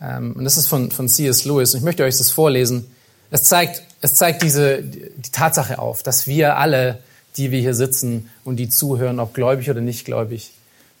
[0.00, 1.44] Ähm, und das ist von, von C.S.
[1.44, 1.74] Lewis.
[1.74, 2.90] Und ich möchte euch das vorlesen.
[3.30, 7.02] Es zeigt, es zeigt diese, die Tatsache auf, dass wir alle,
[7.36, 10.52] die wir hier sitzen und die zuhören, ob gläubig oder nicht gläubig,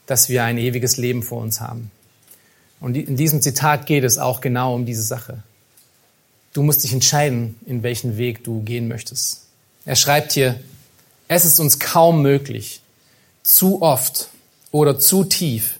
[0.04, 1.90] dass wir ein ewiges Leben vor uns haben.
[2.80, 5.42] Und in diesem Zitat geht es auch genau um diese Sache.
[6.52, 9.42] Du musst dich entscheiden, in welchen Weg du gehen möchtest.
[9.84, 10.58] Er schreibt hier,
[11.28, 12.80] es ist uns kaum möglich,
[13.42, 14.28] zu oft
[14.72, 15.78] oder zu tief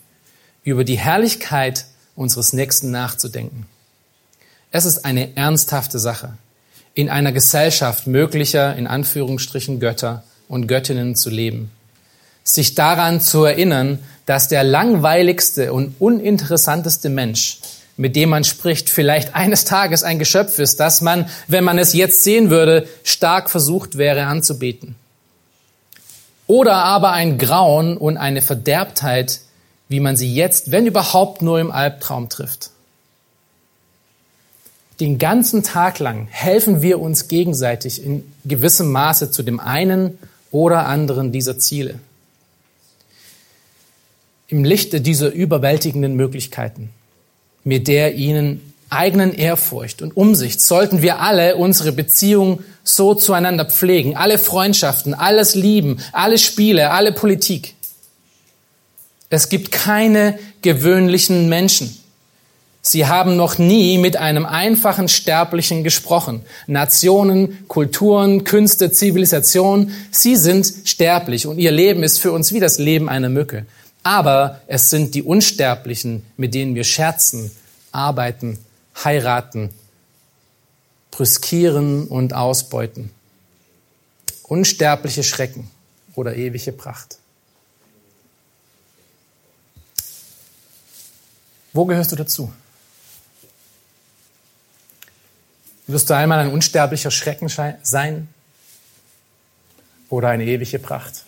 [0.63, 3.67] über die Herrlichkeit unseres Nächsten nachzudenken.
[4.71, 6.35] Es ist eine ernsthafte Sache,
[6.95, 11.71] in einer Gesellschaft möglicher, in Anführungsstrichen, Götter und Göttinnen zu leben.
[12.45, 17.59] Sich daran zu erinnern, dass der langweiligste und uninteressanteste Mensch
[17.97, 21.93] mit dem man spricht, vielleicht eines Tages ein Geschöpf ist, das man, wenn man es
[21.93, 24.97] jetzt sehen würde, stark versucht wäre anzubeten.
[26.47, 29.41] Oder aber ein Grauen und eine Verderbtheit,
[29.89, 32.71] wie man sie jetzt, wenn überhaupt, nur im Albtraum trifft.
[34.99, 40.19] Den ganzen Tag lang helfen wir uns gegenseitig in gewissem Maße zu dem einen
[40.51, 42.01] oder anderen dieser Ziele.
[44.49, 46.91] Im Lichte dieser überwältigenden Möglichkeiten
[47.65, 54.17] mit der ihnen eigenen Ehrfurcht und Umsicht sollten wir alle unsere Beziehungen so zueinander pflegen,
[54.17, 57.75] alle Freundschaften, alles Lieben, alle Spiele, alle Politik.
[59.29, 61.97] Es gibt keine gewöhnlichen Menschen.
[62.83, 66.43] Sie haben noch nie mit einem einfachen Sterblichen gesprochen.
[66.67, 72.79] Nationen, Kulturen, Künste, Zivilisation, sie sind sterblich und ihr Leben ist für uns wie das
[72.79, 73.67] Leben einer Mücke.
[74.03, 77.51] Aber es sind die Unsterblichen, mit denen wir scherzen,
[77.93, 78.59] arbeiten,
[79.05, 79.71] heiraten,
[81.11, 83.11] brüskieren und ausbeuten.
[84.45, 85.71] Unsterbliche Schrecken
[86.15, 87.19] oder ewige Pracht.
[91.73, 92.53] Wo gehörst du dazu?
[95.87, 97.49] Wirst du einmal ein unsterblicher Schrecken
[97.83, 98.29] sein
[100.09, 101.25] oder eine ewige Pracht?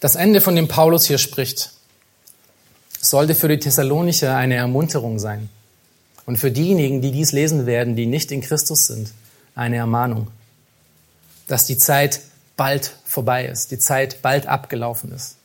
[0.00, 1.72] Das Ende, von dem Paulus hier spricht,
[3.00, 5.48] sollte für die Thessalonicher eine Ermunterung sein.
[6.26, 9.12] Und für diejenigen, die dies lesen werden, die nicht in Christus sind,
[9.54, 10.28] eine Ermahnung,
[11.46, 12.20] dass die Zeit
[12.56, 15.36] bald vorbei ist, die Zeit bald abgelaufen ist.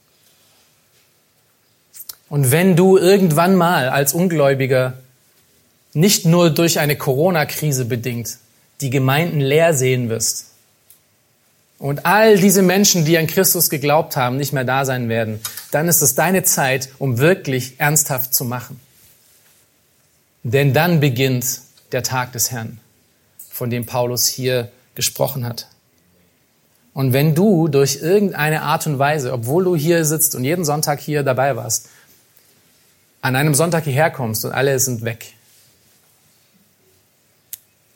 [2.29, 4.97] Und wenn du irgendwann mal als Ungläubiger
[5.93, 8.37] nicht nur durch eine Corona-Krise bedingt
[8.81, 10.52] die Gemeinden leer sehen wirst
[11.79, 15.39] und all diese Menschen, die an Christus geglaubt haben, nicht mehr da sein werden,
[15.71, 18.79] dann ist es deine Zeit, um wirklich ernsthaft zu machen.
[20.43, 21.61] Denn dann beginnt
[21.91, 22.79] der Tag des Herrn,
[23.49, 25.67] von dem Paulus hier gesprochen hat.
[26.93, 30.99] Und wenn du durch irgendeine Art und Weise, obwohl du hier sitzt und jeden Sonntag
[30.99, 31.89] hier dabei warst,
[33.21, 35.33] an einem Sonntag hierher kommst und alle sind weg,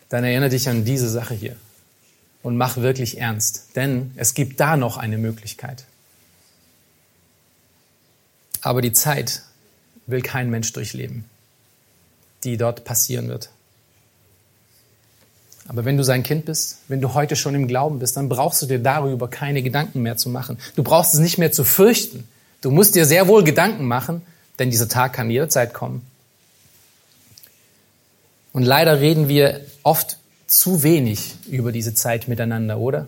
[0.10, 1.56] dann erinnere dich an diese Sache hier
[2.48, 5.84] und mach wirklich ernst, denn es gibt da noch eine Möglichkeit.
[8.62, 9.42] Aber die Zeit
[10.06, 11.26] will kein Mensch durchleben,
[12.46, 13.50] die dort passieren wird.
[15.68, 18.62] Aber wenn du sein Kind bist, wenn du heute schon im Glauben bist, dann brauchst
[18.62, 20.58] du dir darüber keine Gedanken mehr zu machen.
[20.78, 22.30] Du brauchst es nicht mehr zu fürchten.
[22.62, 24.22] Du musst dir sehr wohl Gedanken machen,
[24.58, 26.02] denn dieser Tag kann jederzeit kommen.
[28.54, 30.18] Und leider reden wir oft
[30.48, 33.08] zu wenig über diese Zeit miteinander, oder?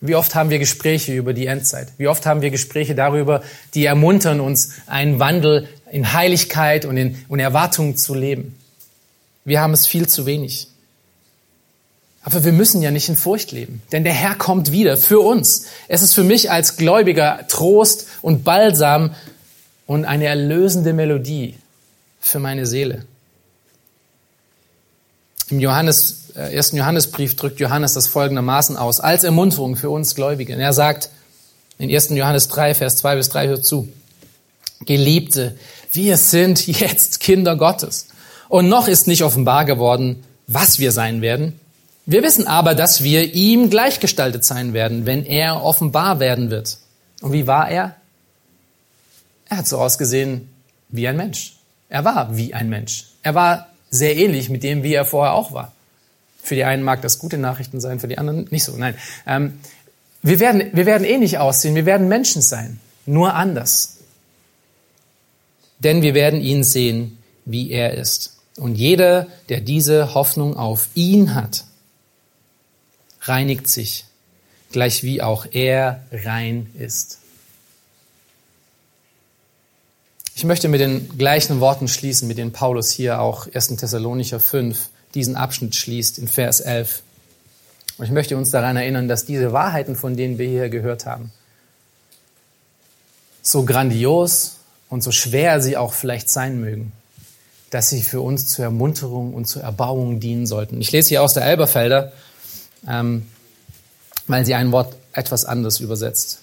[0.00, 1.88] Wie oft haben wir Gespräche über die Endzeit?
[1.96, 3.42] Wie oft haben wir Gespräche darüber,
[3.74, 8.54] die ermuntern uns, einen Wandel in Heiligkeit und in und Erwartungen zu leben?
[9.44, 10.68] Wir haben es viel zu wenig.
[12.22, 15.66] Aber wir müssen ja nicht in Furcht leben, denn der Herr kommt wieder für uns.
[15.88, 19.14] Es ist für mich als Gläubiger Trost und Balsam
[19.86, 21.54] und eine erlösende Melodie
[22.20, 23.04] für meine Seele.
[25.50, 30.54] Im Johannes, äh, ersten Johannesbrief drückt Johannes das folgendermaßen aus, als Ermunterung für uns Gläubige.
[30.54, 31.10] er sagt
[31.78, 32.10] in 1.
[32.10, 33.88] Johannes 3, Vers 2 bis 3, hört zu,
[34.86, 35.56] Geliebte,
[35.92, 38.08] wir sind jetzt Kinder Gottes.
[38.48, 41.58] Und noch ist nicht offenbar geworden, was wir sein werden.
[42.06, 46.78] Wir wissen aber, dass wir ihm gleichgestaltet sein werden, wenn er offenbar werden wird.
[47.22, 47.96] Und wie war er?
[49.48, 50.50] Er hat so ausgesehen
[50.90, 51.56] wie ein Mensch.
[51.88, 53.06] Er war wie ein Mensch.
[53.22, 55.72] Er war sehr ähnlich mit dem, wie er vorher auch war.
[56.42, 58.76] Für die einen mag das gute Nachrichten sein, für die anderen nicht so.
[58.76, 59.60] Nein, ähm,
[60.22, 63.98] wir, werden, wir werden ähnlich aussehen, wir werden Menschen sein, nur anders.
[65.78, 68.36] Denn wir werden ihn sehen, wie er ist.
[68.56, 71.64] Und jeder, der diese Hoffnung auf ihn hat,
[73.22, 74.04] reinigt sich,
[74.72, 77.18] gleich wie auch er rein ist.
[80.36, 83.68] Ich möchte mit den gleichen Worten schließen, mit denen Paulus hier auch 1.
[83.76, 87.02] Thessalonicher 5 diesen Abschnitt schließt in Vers 11.
[87.98, 91.30] Und ich möchte uns daran erinnern, dass diese Wahrheiten, von denen wir hier gehört haben,
[93.42, 94.56] so grandios
[94.88, 96.90] und so schwer sie auch vielleicht sein mögen,
[97.70, 100.80] dass sie für uns zur Ermunterung und zur Erbauung dienen sollten.
[100.80, 102.12] Ich lese hier aus der Elberfelder,
[102.88, 103.28] ähm,
[104.26, 106.40] weil sie ein Wort etwas anders übersetzt.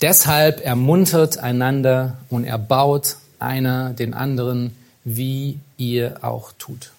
[0.00, 6.92] Deshalb ermuntert einander und erbaut einer den anderen, wie ihr auch tut.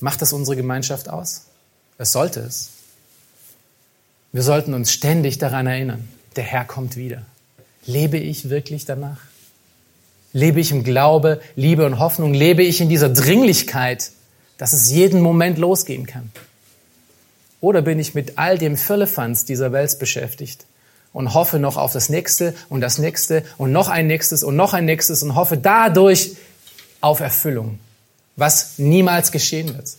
[0.00, 1.46] Macht das unsere Gemeinschaft aus?
[1.98, 2.70] Es sollte es.
[4.32, 7.22] Wir sollten uns ständig daran erinnern, der Herr kommt wieder.
[7.86, 9.20] Lebe ich wirklich danach?
[10.32, 12.34] Lebe ich im Glaube, Liebe und Hoffnung?
[12.34, 14.10] Lebe ich in dieser Dringlichkeit,
[14.56, 16.32] dass es jeden Moment losgehen kann?
[17.60, 20.66] Oder bin ich mit all dem Firlefanz dieser Welt beschäftigt
[21.14, 24.74] und hoffe noch auf das nächste und das nächste und noch ein nächstes und noch
[24.74, 26.36] ein nächstes und hoffe dadurch
[27.00, 27.78] auf Erfüllung,
[28.36, 29.96] was niemals geschehen wird.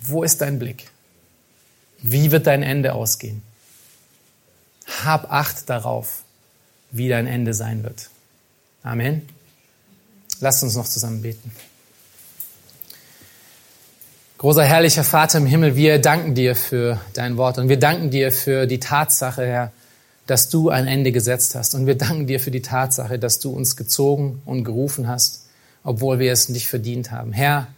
[0.00, 0.90] Wo ist dein Blick?
[1.98, 3.42] Wie wird dein Ende ausgehen?
[5.04, 6.24] Hab Acht darauf,
[6.90, 8.08] wie dein Ende sein wird.
[8.82, 9.28] Amen.
[10.40, 11.52] Lasst uns noch zusammen beten.
[14.44, 18.30] Großer herrlicher Vater im Himmel, wir danken dir für dein Wort und wir danken dir
[18.30, 19.72] für die Tatsache, Herr,
[20.26, 21.74] dass du ein Ende gesetzt hast.
[21.74, 25.46] Und wir danken dir für die Tatsache, dass du uns gezogen und gerufen hast,
[25.82, 27.32] obwohl wir es nicht verdient haben.
[27.32, 27.68] Herr,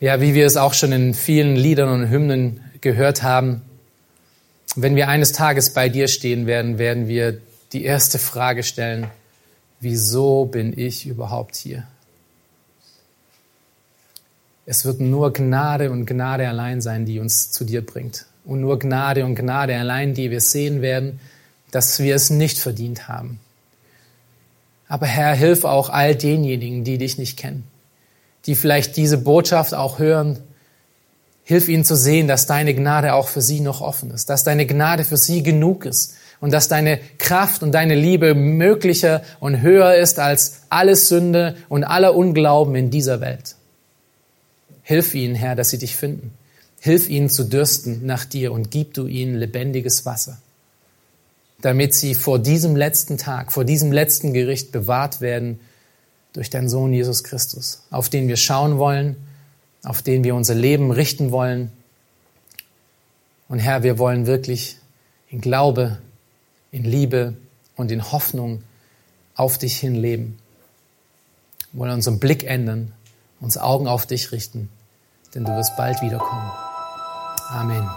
[0.00, 3.60] ja, wie wir es auch schon in vielen Liedern und Hymnen gehört haben,
[4.76, 7.36] wenn wir eines Tages bei dir stehen werden, werden wir
[7.74, 9.08] die erste Frage stellen,
[9.78, 11.86] wieso bin ich überhaupt hier?
[14.70, 18.26] Es wird nur Gnade und Gnade allein sein, die uns zu dir bringt.
[18.44, 21.20] Und nur Gnade und Gnade allein, die wir sehen werden,
[21.70, 23.40] dass wir es nicht verdient haben.
[24.86, 27.64] Aber Herr, hilf auch all denjenigen, die dich nicht kennen,
[28.44, 30.38] die vielleicht diese Botschaft auch hören.
[31.44, 34.66] Hilf ihnen zu sehen, dass deine Gnade auch für sie noch offen ist, dass deine
[34.66, 39.94] Gnade für sie genug ist und dass deine Kraft und deine Liebe möglicher und höher
[39.94, 43.54] ist als alles Sünde und aller Unglauben in dieser Welt.
[44.88, 46.32] Hilf ihnen, Herr, dass sie dich finden.
[46.80, 50.38] Hilf ihnen zu dürsten nach dir und gib du ihnen lebendiges Wasser
[51.60, 55.60] damit sie vor diesem letzten Tag, vor diesem letzten Gericht bewahrt werden
[56.32, 59.16] durch deinen Sohn Jesus Christus, auf den wir schauen wollen,
[59.82, 61.72] auf den wir unser Leben richten wollen.
[63.48, 64.76] Und Herr, wir wollen wirklich
[65.30, 65.98] in Glaube,
[66.70, 67.34] in Liebe
[67.76, 68.62] und in Hoffnung
[69.34, 70.38] auf dich hin leben.
[71.72, 72.92] Wir wollen unseren Blick ändern,
[73.40, 74.68] uns Augen auf dich richten,
[75.34, 76.50] denn du wirst bald wiederkommen.
[77.50, 77.88] Amen.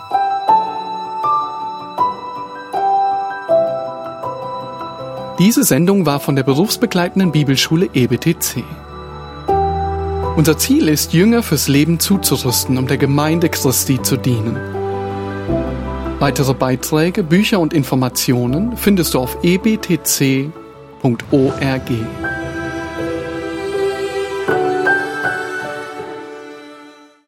[5.40, 8.64] Diese Sendung war von der berufsbegleitenden Bibelschule EBTC.
[10.38, 14.56] Unser Ziel ist, Jünger fürs Leben zuzurüsten, um der Gemeinde Christi zu dienen.
[16.20, 20.52] Weitere Beiträge, Bücher und Informationen findest du auf ebtc.org.